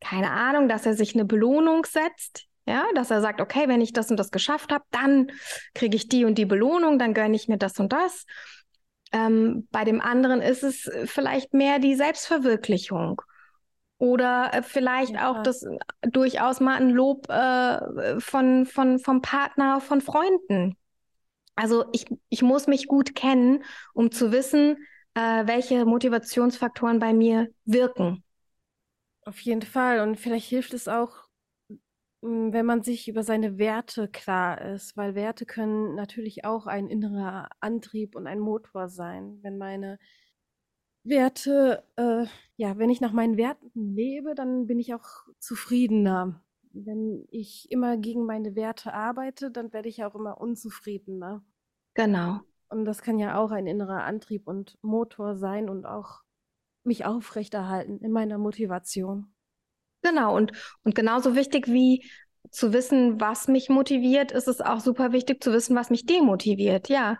keine 0.00 0.30
Ahnung, 0.30 0.68
dass 0.68 0.86
er 0.86 0.94
sich 0.94 1.14
eine 1.14 1.26
Belohnung 1.26 1.84
setzt, 1.84 2.46
ja, 2.70 2.86
dass 2.94 3.10
er 3.10 3.20
sagt, 3.20 3.40
okay, 3.40 3.68
wenn 3.68 3.80
ich 3.80 3.92
das 3.92 4.10
und 4.10 4.16
das 4.16 4.30
geschafft 4.30 4.72
habe, 4.72 4.84
dann 4.90 5.30
kriege 5.74 5.96
ich 5.96 6.08
die 6.08 6.24
und 6.24 6.36
die 6.36 6.46
Belohnung, 6.46 6.98
dann 6.98 7.14
gönne 7.14 7.36
ich 7.36 7.48
mir 7.48 7.58
das 7.58 7.78
und 7.78 7.92
das. 7.92 8.24
Ähm, 9.12 9.68
bei 9.70 9.84
dem 9.84 10.00
anderen 10.00 10.40
ist 10.40 10.62
es 10.62 10.88
vielleicht 11.06 11.52
mehr 11.52 11.78
die 11.78 11.94
Selbstverwirklichung. 11.94 13.20
Oder 13.98 14.54
äh, 14.54 14.62
vielleicht 14.62 15.12
ja. 15.14 15.30
auch 15.30 15.42
das 15.42 15.62
äh, 15.62 15.78
durchaus 16.10 16.60
mal 16.60 16.76
ein 16.76 16.90
Lob 16.90 17.28
äh, 17.28 18.18
von, 18.18 18.64
von, 18.64 18.98
vom 18.98 19.20
Partner, 19.20 19.80
von 19.80 20.00
Freunden. 20.00 20.76
Also 21.54 21.84
ich, 21.92 22.06
ich 22.30 22.40
muss 22.40 22.66
mich 22.66 22.86
gut 22.86 23.14
kennen, 23.14 23.62
um 23.92 24.10
zu 24.10 24.32
wissen, 24.32 24.78
äh, 25.14 25.46
welche 25.46 25.84
Motivationsfaktoren 25.84 26.98
bei 26.98 27.12
mir 27.12 27.48
wirken. 27.66 28.24
Auf 29.26 29.40
jeden 29.40 29.62
Fall. 29.62 30.00
Und 30.00 30.18
vielleicht 30.18 30.48
hilft 30.48 30.72
es 30.72 30.88
auch, 30.88 31.24
wenn 32.22 32.66
man 32.66 32.82
sich 32.82 33.08
über 33.08 33.22
seine 33.22 33.58
Werte 33.58 34.08
klar 34.08 34.60
ist, 34.60 34.96
weil 34.96 35.14
Werte 35.14 35.46
können 35.46 35.94
natürlich 35.94 36.44
auch 36.44 36.66
ein 36.66 36.88
innerer 36.88 37.48
Antrieb 37.60 38.14
und 38.14 38.26
ein 38.26 38.40
Motor 38.40 38.88
sein. 38.88 39.38
Wenn 39.42 39.56
meine 39.56 39.98
Werte, 41.02 41.82
äh, 41.96 42.26
ja, 42.56 42.76
wenn 42.76 42.90
ich 42.90 43.00
nach 43.00 43.12
meinen 43.12 43.38
Werten 43.38 43.70
lebe, 43.74 44.34
dann 44.34 44.66
bin 44.66 44.78
ich 44.78 44.92
auch 44.94 45.26
zufriedener. 45.38 46.42
Wenn 46.72 47.26
ich 47.30 47.70
immer 47.70 47.96
gegen 47.96 48.26
meine 48.26 48.54
Werte 48.54 48.92
arbeite, 48.92 49.50
dann 49.50 49.72
werde 49.72 49.88
ich 49.88 50.04
auch 50.04 50.14
immer 50.14 50.40
unzufriedener. 50.40 51.42
Genau. 51.94 52.40
Und 52.68 52.84
das 52.84 53.02
kann 53.02 53.18
ja 53.18 53.38
auch 53.38 53.50
ein 53.50 53.66
innerer 53.66 54.04
Antrieb 54.04 54.46
und 54.46 54.78
Motor 54.82 55.36
sein 55.36 55.68
und 55.68 55.86
auch 55.86 56.22
mich 56.84 57.04
aufrechterhalten 57.04 57.98
in 57.98 58.12
meiner 58.12 58.38
Motivation. 58.38 59.32
Genau, 60.02 60.36
und, 60.36 60.52
und 60.84 60.94
genauso 60.94 61.34
wichtig 61.34 61.68
wie 61.68 62.08
zu 62.50 62.72
wissen, 62.72 63.20
was 63.20 63.48
mich 63.48 63.68
motiviert, 63.68 64.32
ist 64.32 64.48
es 64.48 64.60
auch 64.60 64.80
super 64.80 65.12
wichtig 65.12 65.42
zu 65.42 65.52
wissen, 65.52 65.76
was 65.76 65.90
mich 65.90 66.06
demotiviert. 66.06 66.88
Ja 66.88 67.18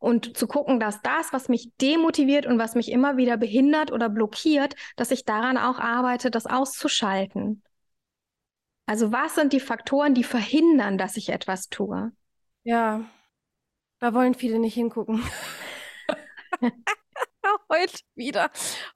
und 0.00 0.36
zu 0.36 0.48
gucken, 0.48 0.80
dass 0.80 1.02
das, 1.02 1.32
was 1.32 1.48
mich 1.48 1.70
demotiviert 1.80 2.46
und 2.46 2.58
was 2.58 2.74
mich 2.74 2.90
immer 2.90 3.16
wieder 3.16 3.36
behindert 3.36 3.92
oder 3.92 4.08
blockiert, 4.08 4.74
dass 4.96 5.10
ich 5.10 5.24
daran 5.24 5.58
auch 5.58 5.78
arbeite, 5.78 6.30
das 6.30 6.46
auszuschalten. 6.46 7.62
Also 8.86 9.12
was 9.12 9.36
sind 9.36 9.52
die 9.52 9.60
Faktoren, 9.60 10.14
die 10.14 10.24
verhindern, 10.24 10.98
dass 10.98 11.16
ich 11.16 11.28
etwas 11.28 11.68
tue? 11.68 12.12
Ja, 12.64 13.04
da 14.00 14.14
wollen 14.14 14.34
viele 14.34 14.58
nicht 14.58 14.74
hingucken. 14.74 15.22
heute 17.70 17.98
wieder, 18.14 18.50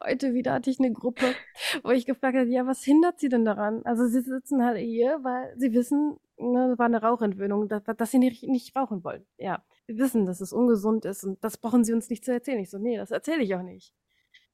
heute 0.04 0.34
wieder 0.34 0.52
hatte 0.54 0.70
ich 0.70 0.78
eine 0.78 0.92
Gruppe, 0.92 1.34
wo 1.82 1.90
ich 1.90 2.06
gefragt 2.06 2.36
habe, 2.36 2.48
ja, 2.48 2.66
was 2.66 2.82
hindert 2.84 3.20
sie 3.20 3.28
denn 3.28 3.44
daran? 3.44 3.82
Also 3.84 4.06
sie 4.06 4.20
sitzen 4.20 4.64
halt 4.64 4.78
hier, 4.78 5.20
weil 5.22 5.54
sie 5.56 5.72
wissen, 5.72 6.18
ne, 6.36 6.68
das 6.70 6.78
war 6.78 6.86
eine 6.86 7.00
Rauchentwöhnung, 7.00 7.68
dass, 7.68 7.82
dass 7.84 8.10
sie 8.10 8.18
nicht, 8.18 8.42
nicht 8.42 8.76
rauchen 8.76 9.04
wollen. 9.04 9.26
Ja 9.38 9.62
wir 9.86 9.98
wissen, 9.98 10.26
dass 10.26 10.40
es 10.40 10.52
ungesund 10.52 11.04
ist 11.04 11.24
und 11.24 11.42
das 11.44 11.58
brauchen 11.58 11.84
Sie 11.84 11.92
uns 11.92 12.08
nicht 12.08 12.24
zu 12.24 12.32
erzählen. 12.32 12.60
Ich 12.60 12.70
so, 12.70 12.78
nee, 12.78 12.96
das 12.96 13.10
erzähle 13.10 13.42
ich 13.42 13.54
auch 13.54 13.62
nicht. 13.62 13.94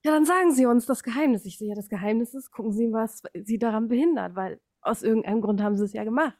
Ja, 0.02 0.12
dann 0.12 0.24
sagen 0.24 0.52
Sie 0.52 0.66
uns 0.66 0.86
das 0.86 1.02
Geheimnis. 1.02 1.44
Ich 1.44 1.58
so, 1.58 1.64
ja, 1.64 1.74
das 1.74 1.88
Geheimnis 1.88 2.34
ist, 2.34 2.50
gucken 2.50 2.72
Sie, 2.72 2.92
was 2.92 3.22
Sie 3.34 3.58
daran 3.58 3.88
behindert, 3.88 4.34
weil 4.34 4.60
aus 4.80 5.02
irgendeinem 5.02 5.40
Grund 5.40 5.62
haben 5.62 5.76
Sie 5.76 5.84
es 5.84 5.92
ja 5.92 6.04
gemacht. 6.04 6.38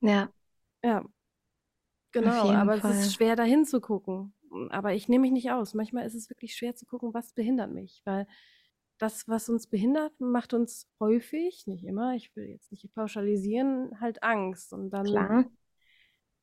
Ja. 0.00 0.30
Ja. 0.82 1.04
Genau, 2.12 2.50
aber 2.50 2.78
Fall. 2.78 2.92
es 2.92 3.06
ist 3.06 3.14
schwer, 3.14 3.36
da 3.36 3.44
hinzugucken. 3.44 4.34
Aber 4.70 4.94
ich 4.94 5.08
nehme 5.08 5.22
mich 5.22 5.32
nicht 5.32 5.50
aus. 5.50 5.74
Manchmal 5.74 6.06
ist 6.06 6.14
es 6.14 6.30
wirklich 6.30 6.54
schwer 6.56 6.74
zu 6.74 6.86
gucken, 6.86 7.14
was 7.14 7.32
behindert 7.32 7.72
mich, 7.72 8.02
weil 8.04 8.26
das, 8.98 9.26
was 9.28 9.48
uns 9.48 9.66
behindert, 9.66 10.12
macht 10.20 10.52
uns 10.52 10.88
häufig, 11.00 11.66
nicht 11.66 11.84
immer, 11.84 12.14
ich 12.14 12.34
will 12.36 12.44
jetzt 12.44 12.70
nicht 12.70 12.92
pauschalisieren, 12.94 13.98
halt 14.00 14.22
Angst. 14.22 14.72
Und 14.72 14.90
dann 14.90 15.06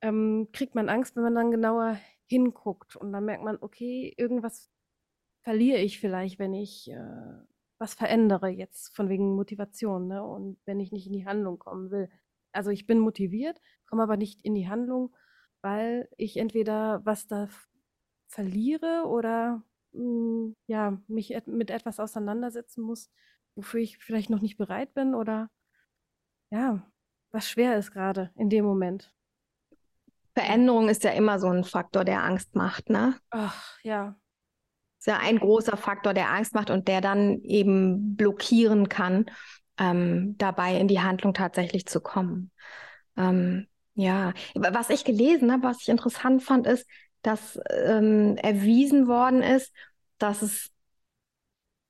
ähm, 0.01 0.49
kriegt 0.53 0.73
man 0.73 0.89
Angst, 0.89 1.15
wenn 1.15 1.23
man 1.23 1.35
dann 1.35 1.51
genauer 1.51 1.99
hinguckt 2.25 2.95
und 2.95 3.13
dann 3.13 3.25
merkt 3.25 3.43
man, 3.43 3.57
okay, 3.61 4.13
irgendwas 4.17 4.71
verliere 5.43 5.79
ich 5.79 5.99
vielleicht, 5.99 6.39
wenn 6.39 6.53
ich 6.53 6.89
äh, 6.91 7.43
was 7.77 7.93
verändere 7.93 8.49
jetzt 8.49 8.95
von 8.95 9.07
wegen 9.07 9.35
Motivation, 9.35 10.07
ne? 10.07 10.23
Und 10.23 10.57
wenn 10.65 10.79
ich 10.79 10.91
nicht 10.91 11.07
in 11.07 11.13
die 11.13 11.25
Handlung 11.25 11.59
kommen 11.59 11.91
will. 11.91 12.09
Also 12.51 12.71
ich 12.71 12.87
bin 12.87 12.99
motiviert, 12.99 13.61
komme 13.85 14.03
aber 14.03 14.17
nicht 14.17 14.41
in 14.43 14.55
die 14.55 14.67
Handlung, 14.67 15.15
weil 15.61 16.09
ich 16.17 16.37
entweder 16.37 17.01
was 17.05 17.27
da 17.27 17.47
verliere 18.27 19.05
oder 19.07 19.63
mh, 19.93 20.01
hm, 20.01 20.55
ja, 20.67 20.97
mich 21.07 21.33
et 21.33 21.47
mit 21.47 21.71
etwas 21.71 21.99
auseinandersetzen 21.99 22.81
muss, 22.81 23.09
wofür 23.55 23.79
ich 23.79 23.97
vielleicht 23.97 24.29
noch 24.29 24.41
nicht 24.41 24.57
bereit 24.57 24.93
bin 24.93 25.15
oder 25.15 25.49
ja, 26.49 26.85
was 27.31 27.49
schwer 27.49 27.77
ist 27.77 27.91
gerade 27.91 28.31
in 28.35 28.49
dem 28.49 28.65
Moment. 28.65 29.13
Veränderung 30.33 30.87
ist 30.87 31.03
ja 31.03 31.11
immer 31.11 31.39
so 31.39 31.47
ein 31.47 31.63
Faktor, 31.63 32.05
der 32.05 32.23
Angst 32.23 32.55
macht, 32.55 32.89
ne? 32.89 33.15
Ach, 33.31 33.77
ja. 33.81 34.15
Ist 34.99 35.07
ja 35.07 35.17
ein 35.17 35.39
großer 35.39 35.77
Faktor, 35.77 36.13
der 36.13 36.29
Angst 36.29 36.53
macht 36.53 36.69
und 36.69 36.87
der 36.87 37.01
dann 37.01 37.41
eben 37.41 38.15
blockieren 38.15 38.87
kann, 38.87 39.25
ähm, 39.79 40.37
dabei 40.37 40.79
in 40.79 40.87
die 40.87 41.01
Handlung 41.01 41.33
tatsächlich 41.33 41.87
zu 41.87 42.01
kommen. 42.01 42.51
Ähm, 43.15 43.67
ja, 43.95 44.33
was 44.53 44.91
ich 44.91 45.05
gelesen 45.05 45.51
habe, 45.51 45.63
was 45.63 45.81
ich 45.81 45.89
interessant 45.89 46.43
fand, 46.43 46.67
ist, 46.67 46.87
dass 47.27 47.59
ähm, 47.69 48.37
erwiesen 48.37 49.07
worden 49.07 49.43
ist, 49.43 49.73
dass 50.17 50.41
es 50.41 50.71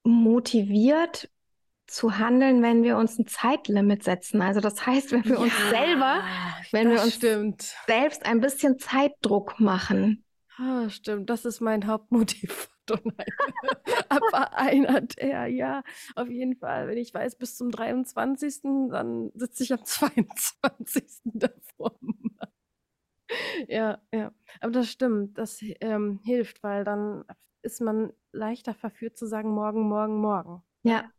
motiviert, 0.03 1.29
zu 1.85 2.17
handeln, 2.17 2.61
wenn 2.61 2.83
wir 2.83 2.97
uns 2.97 3.17
ein 3.17 3.27
Zeitlimit 3.27 4.03
setzen. 4.03 4.41
Also 4.41 4.59
das 4.59 4.85
heißt, 4.85 5.13
wenn 5.13 5.23
wir 5.23 5.35
ja, 5.35 5.37
uns 5.37 5.53
selber, 5.69 6.21
wenn 6.71 6.89
wir 6.89 7.01
uns 7.01 7.15
stimmt. 7.15 7.73
selbst 7.87 8.25
ein 8.25 8.41
bisschen 8.41 8.77
Zeitdruck 8.77 9.59
machen. 9.59 10.25
Ah, 10.57 10.89
stimmt, 10.89 11.29
das 11.29 11.45
ist 11.45 11.61
mein 11.61 11.87
Hauptmotiv. 11.87 12.69
Aber 14.09 14.57
einer 14.57 15.01
der, 15.01 15.47
ja, 15.47 15.83
auf 16.15 16.29
jeden 16.29 16.55
Fall. 16.55 16.87
Wenn 16.87 16.97
ich 16.97 17.13
weiß, 17.13 17.37
bis 17.37 17.55
zum 17.55 17.69
23., 17.69 18.61
dann 18.89 19.31
sitze 19.35 19.63
ich 19.63 19.73
am 19.73 19.83
22. 19.85 21.03
davor. 21.25 21.97
Ja, 23.67 24.01
ja. 24.13 24.31
Aber 24.61 24.71
das 24.71 24.89
stimmt, 24.89 25.37
das 25.37 25.59
ähm, 25.81 26.19
hilft, 26.23 26.63
weil 26.63 26.83
dann 26.83 27.25
ist 27.61 27.81
man 27.81 28.13
leichter 28.31 28.73
verführt 28.73 29.17
zu 29.17 29.25
sagen, 29.25 29.49
morgen, 29.49 29.87
morgen, 29.87 30.21
morgen. 30.21 30.63
Ja, 30.83 31.11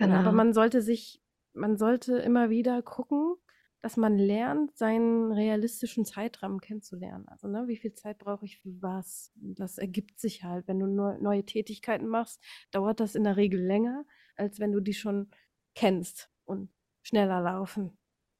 Genau. 0.00 0.16
Aber 0.16 0.32
man 0.32 0.54
sollte 0.54 0.80
sich, 0.80 1.22
man 1.52 1.76
sollte 1.76 2.16
immer 2.18 2.48
wieder 2.48 2.80
gucken, 2.82 3.36
dass 3.82 3.98
man 3.98 4.18
lernt, 4.18 4.76
seinen 4.76 5.30
realistischen 5.30 6.04
Zeitrahmen 6.06 6.60
kennenzulernen. 6.60 7.28
Also, 7.28 7.48
ne, 7.48 7.68
wie 7.68 7.76
viel 7.76 7.94
Zeit 7.94 8.18
brauche 8.18 8.46
ich 8.46 8.58
für 8.60 8.70
was? 8.80 9.30
Das 9.36 9.78
ergibt 9.78 10.18
sich 10.18 10.42
halt. 10.42 10.66
Wenn 10.68 10.78
du 10.80 10.86
neue 10.86 11.44
Tätigkeiten 11.44 12.06
machst, 12.08 12.42
dauert 12.70 13.00
das 13.00 13.14
in 13.14 13.24
der 13.24 13.36
Regel 13.36 13.60
länger, 13.60 14.04
als 14.36 14.58
wenn 14.58 14.72
du 14.72 14.80
die 14.80 14.94
schon 14.94 15.30
kennst 15.74 16.30
und 16.44 16.70
schneller 17.02 17.40
laufen. 17.42 17.96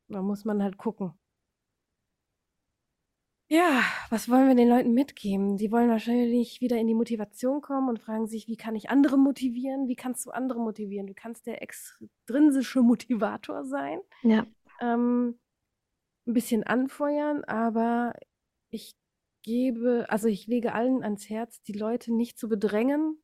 Da 0.08 0.22
muss 0.22 0.46
man 0.46 0.62
halt 0.62 0.78
gucken. 0.78 1.12
Ja, 3.52 3.82
was 4.10 4.28
wollen 4.28 4.46
wir 4.46 4.54
den 4.54 4.68
Leuten 4.68 4.94
mitgeben? 4.94 5.56
Die 5.56 5.72
wollen 5.72 5.90
wahrscheinlich 5.90 6.60
wieder 6.60 6.76
in 6.78 6.86
die 6.86 6.94
Motivation 6.94 7.60
kommen 7.60 7.88
und 7.88 7.98
fragen 7.98 8.28
sich, 8.28 8.46
wie 8.46 8.56
kann 8.56 8.76
ich 8.76 8.90
andere 8.90 9.18
motivieren? 9.18 9.88
Wie 9.88 9.96
kannst 9.96 10.24
du 10.24 10.30
andere 10.30 10.60
motivieren? 10.60 11.08
Du 11.08 11.14
kannst 11.14 11.46
der 11.46 11.60
extrinsische 11.60 12.80
Motivator 12.82 13.64
sein. 13.64 13.98
Ja. 14.22 14.46
Ähm, 14.80 15.40
ein 16.28 16.32
bisschen 16.32 16.62
anfeuern, 16.62 17.42
aber 17.42 18.14
ich 18.70 18.94
gebe, 19.42 20.06
also 20.08 20.28
ich 20.28 20.46
lege 20.46 20.72
allen 20.72 21.02
ans 21.02 21.28
Herz, 21.28 21.60
die 21.62 21.72
Leute 21.72 22.14
nicht 22.14 22.38
zu 22.38 22.48
bedrängen 22.48 23.20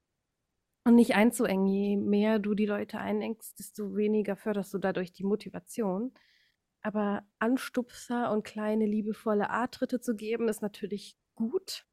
und 0.82 0.96
nicht 0.96 1.14
einzuengen. 1.14 1.68
Je 1.68 1.96
mehr 1.98 2.40
du 2.40 2.54
die 2.54 2.66
Leute 2.66 2.98
einengst, 2.98 3.60
desto 3.60 3.94
weniger 3.94 4.34
förderst 4.34 4.74
du 4.74 4.78
dadurch 4.78 5.12
die 5.12 5.24
Motivation. 5.24 6.12
Aber 6.86 7.24
Anstupser 7.40 8.30
und 8.30 8.44
kleine 8.44 8.86
liebevolle 8.86 9.50
Artritte 9.50 10.00
zu 10.00 10.14
geben, 10.14 10.48
ist 10.48 10.62
natürlich 10.62 11.16
gut, 11.34 11.84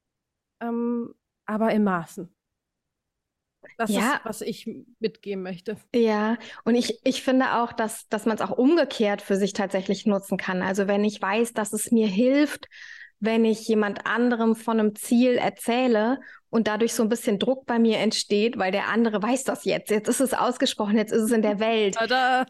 ähm, 0.62 1.16
aber 1.46 1.72
in 1.74 1.84
Maßen. 1.84 2.36
Das 3.78 3.96
Ja, 3.96 3.98
ist, 3.98 4.24
was 4.24 4.42
ich 4.42 4.68
mitgeben 5.00 5.44
möchte. 5.44 5.78
Ja, 5.96 6.38
und 6.64 6.74
ich, 6.74 7.00
ich 7.06 7.22
finde 7.22 7.54
auch, 7.62 7.72
dass, 7.72 8.08
dass 8.10 8.26
man 8.26 8.36
es 8.36 8.42
auch 8.42 8.50
umgekehrt 8.58 9.22
für 9.22 9.36
sich 9.36 9.54
tatsächlich 9.54 10.08
nutzen 10.08 10.38
kann. 10.38 10.64
Also 10.64 10.88
wenn 10.88 11.04
ich 11.04 11.22
weiß, 11.22 11.54
dass 11.54 11.72
es 11.72 11.92
mir 11.92 12.08
hilft, 12.08 12.68
wenn 13.24 13.46
ich 13.46 13.68
jemand 13.68 14.06
anderem 14.06 14.56
von 14.56 14.80
einem 14.80 14.96
Ziel 14.96 15.36
erzähle 15.36 16.20
und 16.50 16.68
dadurch 16.68 16.94
so 16.94 17.04
ein 17.04 17.10
bisschen 17.10 17.40
Druck 17.40 17.66
bei 17.66 17.80
mir 17.80 18.00
entsteht, 18.00 18.58
weil 18.60 18.72
der 18.72 18.90
andere 18.90 19.24
weiß 19.24 19.46
das 19.46 19.64
jetzt. 19.64 19.90
Jetzt 19.90 20.10
ist 20.10 20.20
es 20.20 20.34
ausgesprochen, 20.34 20.98
jetzt 20.98 21.14
ist 21.14 21.24
es 21.24 21.32
in 21.32 21.42
der 21.42 21.60
Welt. 21.60 21.96
Tada! 21.96 22.46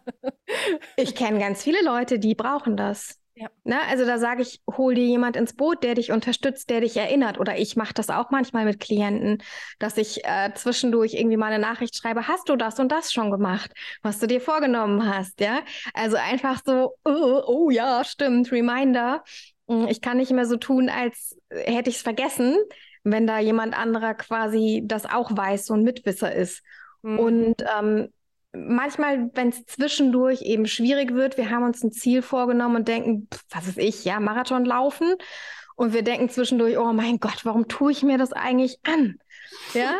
Ich 0.97 1.15
kenne 1.15 1.39
ganz 1.39 1.63
viele 1.63 1.83
Leute, 1.83 2.19
die 2.19 2.35
brauchen 2.35 2.75
das. 2.75 3.19
Ja. 3.35 3.47
Ne? 3.63 3.79
Also 3.89 4.05
da 4.05 4.19
sage 4.19 4.43
ich, 4.43 4.61
hol 4.69 4.93
dir 4.93 5.05
jemand 5.05 5.35
ins 5.35 5.55
Boot, 5.55 5.83
der 5.83 5.95
dich 5.95 6.11
unterstützt, 6.11 6.69
der 6.69 6.81
dich 6.81 6.97
erinnert. 6.97 7.39
Oder 7.39 7.57
ich 7.57 7.75
mache 7.75 7.93
das 7.93 8.09
auch 8.09 8.29
manchmal 8.29 8.65
mit 8.65 8.79
Klienten, 8.79 9.41
dass 9.79 9.97
ich 9.97 10.23
äh, 10.23 10.51
zwischendurch 10.53 11.13
irgendwie 11.13 11.37
mal 11.37 11.51
eine 11.51 11.59
Nachricht 11.59 11.95
schreibe, 11.95 12.27
hast 12.27 12.47
du 12.49 12.55
das 12.55 12.79
und 12.79 12.91
das 12.91 13.11
schon 13.11 13.31
gemacht, 13.31 13.71
was 14.03 14.19
du 14.19 14.27
dir 14.27 14.39
vorgenommen 14.39 15.11
hast, 15.11 15.39
ja? 15.39 15.61
Also 15.93 16.17
einfach 16.17 16.61
so, 16.63 16.95
oh, 17.05 17.41
oh 17.47 17.69
ja, 17.71 18.03
stimmt, 18.03 18.51
Reminder. 18.51 19.23
Hm, 19.67 19.87
ich 19.87 20.01
kann 20.01 20.17
nicht 20.17 20.31
mehr 20.31 20.45
so 20.45 20.57
tun, 20.57 20.89
als 20.89 21.37
hätte 21.49 21.89
ich 21.89 21.97
es 21.97 22.01
vergessen, 22.01 22.57
wenn 23.03 23.27
da 23.27 23.39
jemand 23.39 23.77
anderer 23.77 24.13
quasi 24.13 24.83
das 24.85 25.05
auch 25.05 25.35
weiß, 25.35 25.65
so 25.65 25.73
ein 25.73 25.83
Mitwisser 25.83 26.33
ist. 26.33 26.63
Mhm. 27.01 27.19
Und 27.19 27.55
ähm, 27.77 28.09
manchmal, 28.53 29.29
wenn 29.33 29.49
es 29.49 29.65
zwischendurch 29.65 30.41
eben 30.41 30.65
schwierig 30.67 31.13
wird, 31.13 31.37
wir 31.37 31.49
haben 31.49 31.63
uns 31.63 31.83
ein 31.83 31.91
Ziel 31.91 32.21
vorgenommen 32.21 32.77
und 32.77 32.87
denken, 32.87 33.27
pff, 33.33 33.43
was 33.49 33.67
ist 33.67 33.77
ich, 33.77 34.05
ja, 34.05 34.19
Marathon 34.19 34.65
laufen. 34.65 35.15
Und 35.75 35.93
wir 35.93 36.03
denken 36.03 36.29
zwischendurch, 36.29 36.77
oh 36.77 36.93
mein 36.93 37.19
Gott, 37.19 37.45
warum 37.45 37.67
tue 37.67 37.91
ich 37.91 38.03
mir 38.03 38.17
das 38.17 38.31
eigentlich 38.31 38.77
an? 38.83 39.17
Ja, 39.73 39.95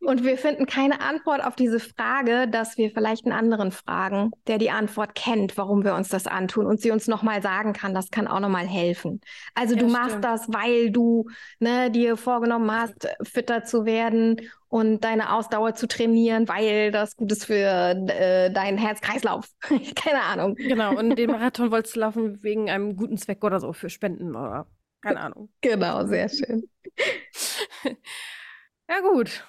und 0.00 0.24
wir 0.24 0.36
finden 0.36 0.66
keine 0.66 1.00
Antwort 1.00 1.44
auf 1.44 1.54
diese 1.56 1.80
Frage, 1.80 2.48
dass 2.48 2.76
wir 2.76 2.90
vielleicht 2.90 3.24
einen 3.24 3.32
anderen 3.32 3.70
fragen, 3.70 4.30
der 4.46 4.58
die 4.58 4.70
Antwort 4.70 5.14
kennt, 5.14 5.56
warum 5.56 5.84
wir 5.84 5.94
uns 5.94 6.08
das 6.08 6.26
antun 6.26 6.66
und 6.66 6.80
sie 6.80 6.90
uns 6.90 7.06
nochmal 7.08 7.42
sagen 7.42 7.72
kann. 7.72 7.94
Das 7.94 8.10
kann 8.10 8.26
auch 8.26 8.40
nochmal 8.40 8.66
helfen. 8.66 9.20
Also 9.54 9.74
Ja, 9.74 9.80
du 9.80 9.86
machst 9.88 10.18
stimmt. 10.18 10.24
das, 10.24 10.52
weil 10.52 10.90
du 10.90 11.28
ne, 11.60 11.90
dir 11.90 12.16
vorgenommen 12.16 12.70
hast, 12.70 13.08
fitter 13.22 13.64
zu 13.64 13.84
werden 13.84 14.40
und 14.68 15.04
deine 15.04 15.32
Ausdauer 15.34 15.74
zu 15.74 15.86
trainieren, 15.86 16.48
weil 16.48 16.90
das 16.90 17.16
gut 17.16 17.30
ist 17.32 17.44
für 17.44 17.54
äh, 17.54 18.50
deinen 18.50 18.78
Herz-Kreislauf. 18.78 19.46
Keine 19.94 20.22
Ahnung. 20.22 20.56
Genau, 20.56 20.96
und 20.98 21.16
den 21.16 21.30
Marathon 21.30 21.70
wolltest 21.70 21.96
du 21.96 22.00
laufen 22.00 22.42
wegen 22.42 22.70
einem 22.70 22.96
guten 22.96 23.16
Zweck 23.18 23.44
oder 23.44 23.60
so, 23.60 23.72
für 23.72 23.90
Spenden 23.90 24.34
oder 24.34 24.66
keine 25.02 25.20
Ahnung. 25.20 25.50
Genau, 25.60 26.06
sehr 26.06 26.28
schön. 26.28 26.68
Ja, 28.92 29.00
gut. 29.00 29.42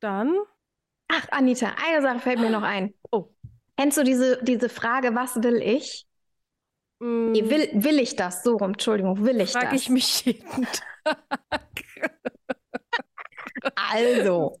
Dann. 0.00 0.36
Ach, 1.08 1.26
Anita, 1.30 1.74
eine 1.86 2.02
Sache 2.02 2.18
fällt 2.18 2.38
mir 2.38 2.50
noch 2.50 2.62
ein. 2.62 2.92
Oh. 3.10 3.30
Kennst 3.78 3.96
du 3.96 4.04
diese, 4.04 4.42
diese 4.42 4.68
Frage, 4.68 5.14
was 5.14 5.42
will 5.42 5.62
ich? 5.62 6.06
Nee, 7.00 7.42
mm, 7.42 7.48
will, 7.48 7.70
will 7.72 7.98
ich 7.98 8.14
das? 8.14 8.42
So 8.42 8.56
rum, 8.56 8.72
Entschuldigung, 8.72 9.24
will 9.24 9.40
ich 9.40 9.52
frage 9.52 9.68
das? 9.70 9.80
ich 9.80 9.88
mich 9.88 10.24
jeden 10.24 10.66
Tag. 11.04 11.16
Also, 13.90 14.60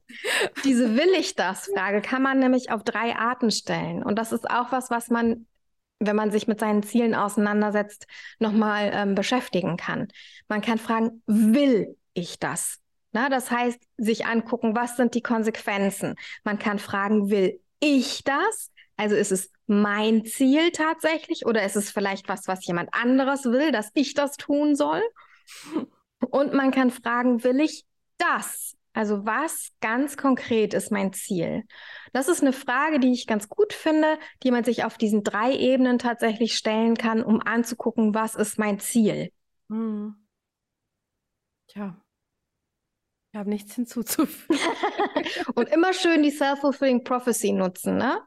diese 0.64 0.96
will 0.96 1.10
ich 1.16 1.36
das 1.36 1.70
Frage 1.72 2.00
kann 2.00 2.20
man 2.20 2.40
nämlich 2.40 2.72
auf 2.72 2.82
drei 2.82 3.14
Arten 3.14 3.52
stellen. 3.52 4.02
Und 4.02 4.16
das 4.16 4.32
ist 4.32 4.50
auch 4.50 4.72
was, 4.72 4.90
was 4.90 5.08
man, 5.08 5.46
wenn 6.00 6.16
man 6.16 6.32
sich 6.32 6.48
mit 6.48 6.58
seinen 6.58 6.82
Zielen 6.82 7.14
auseinandersetzt, 7.14 8.08
nochmal 8.40 8.90
ähm, 8.92 9.14
beschäftigen 9.14 9.76
kann. 9.76 10.08
Man 10.48 10.62
kann 10.62 10.78
fragen, 10.78 11.22
will 11.26 11.96
ich 12.12 12.40
das? 12.40 12.80
Na, 13.18 13.28
das 13.28 13.50
heißt, 13.50 13.80
sich 13.96 14.26
angucken, 14.26 14.76
was 14.76 14.96
sind 14.96 15.16
die 15.16 15.22
Konsequenzen? 15.22 16.14
Man 16.44 16.60
kann 16.60 16.78
fragen, 16.78 17.30
will 17.30 17.60
ich 17.80 18.22
das? 18.22 18.70
Also 18.96 19.16
ist 19.16 19.32
es 19.32 19.50
mein 19.66 20.24
Ziel 20.24 20.70
tatsächlich 20.70 21.44
oder 21.44 21.64
ist 21.64 21.74
es 21.74 21.90
vielleicht 21.90 22.28
was, 22.28 22.46
was 22.46 22.64
jemand 22.64 22.94
anderes 22.94 23.44
will, 23.46 23.72
dass 23.72 23.90
ich 23.94 24.14
das 24.14 24.36
tun 24.36 24.76
soll? 24.76 25.02
Und 26.30 26.54
man 26.54 26.70
kann 26.70 26.92
fragen, 26.92 27.42
will 27.42 27.58
ich 27.58 27.86
das? 28.18 28.76
Also 28.92 29.26
was 29.26 29.72
ganz 29.80 30.16
konkret 30.16 30.72
ist 30.72 30.92
mein 30.92 31.12
Ziel? 31.12 31.64
Das 32.12 32.28
ist 32.28 32.40
eine 32.40 32.52
Frage, 32.52 33.00
die 33.00 33.10
ich 33.10 33.26
ganz 33.26 33.48
gut 33.48 33.72
finde, 33.72 34.16
die 34.44 34.52
man 34.52 34.62
sich 34.62 34.84
auf 34.84 34.96
diesen 34.96 35.24
drei 35.24 35.56
Ebenen 35.56 35.98
tatsächlich 35.98 36.56
stellen 36.56 36.96
kann, 36.96 37.24
um 37.24 37.42
anzugucken, 37.42 38.14
was 38.14 38.36
ist 38.36 38.60
mein 38.60 38.78
Ziel. 38.78 39.32
Hm. 39.70 40.14
Tja. 41.66 42.00
Ich 43.32 43.38
habe 43.38 43.50
nichts 43.50 43.74
hinzuzufügen. 43.74 44.58
Und 45.54 45.68
immer 45.68 45.92
schön 45.92 46.22
die 46.22 46.30
Self-Fulfilling 46.30 47.04
Prophecy 47.04 47.52
nutzen, 47.52 47.96
ne? 47.96 48.20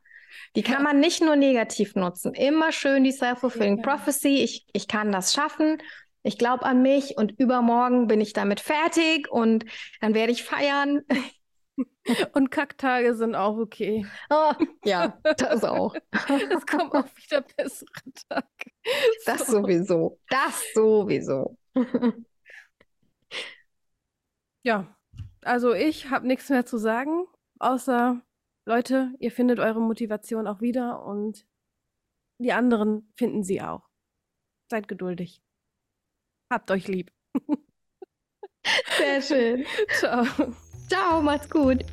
Die 0.56 0.62
kann 0.64 0.76
Ja. 0.76 0.80
man 0.84 1.00
nicht 1.00 1.22
nur 1.22 1.36
negativ 1.36 1.96
nutzen. 1.96 2.34
Immer 2.34 2.72
schön 2.72 3.04
die 3.04 3.12
Self-Fulfilling 3.12 3.78
Ja. 3.78 3.84
Prophecy. 3.84 4.44
Ich, 4.44 4.66
ich 4.74 4.88
kann 4.88 5.12
das 5.12 5.34
schaffen. 5.34 5.78
Ich 6.24 6.38
glaube 6.38 6.66
an 6.66 6.84
mich 6.84 7.18
und 7.18 7.32
übermorgen 7.40 8.08
bin 8.08 8.22
ich 8.22 8.34
damit 8.34 8.60
fertig 8.60 9.30
und 9.32 9.66
dann 10.02 10.14
werde 10.14 10.32
ich 10.32 10.44
feiern. 10.44 11.02
Und 12.34 12.50
Kacktage 12.52 13.16
sind 13.16 13.34
auch 13.36 13.58
okay. 13.58 14.06
Oh, 14.30 14.52
ja, 14.84 15.18
das 15.38 15.64
auch. 15.64 15.96
Es 16.50 16.66
kommen 16.66 16.92
auch 16.92 17.06
wieder 17.16 17.42
bessere 17.56 17.88
Tage. 18.28 18.46
Das 19.26 19.48
So. 19.48 19.62
sowieso. 19.62 20.20
Das 20.30 20.64
sowieso. 20.74 21.58
Ja, 24.64 24.96
also 25.44 25.74
ich 25.74 26.10
habe 26.10 26.28
nichts 26.28 26.50
mehr 26.50 26.66
zu 26.66 26.78
sagen, 26.78 27.26
außer 27.60 28.22
Leute, 28.66 29.14
ihr 29.20 29.32
findet 29.32 29.60
eure 29.60 29.82
Motivation 29.82 30.48
auch 30.48 30.62
wieder 30.62 31.04
und 31.04 31.48
die 32.40 32.54
anderen 32.54 33.12
finden 33.16 33.44
sie 33.44 33.62
auch. 33.62 33.90
Seid 34.70 34.88
geduldig. 34.88 35.42
Habt 36.52 36.70
euch 36.72 36.88
lieb. 36.88 37.12
Sehr 38.98 39.22
schön. 39.22 39.66
Ciao. 40.00 40.26
Ciao, 40.88 41.22
macht's 41.22 41.50
gut. 41.50 41.84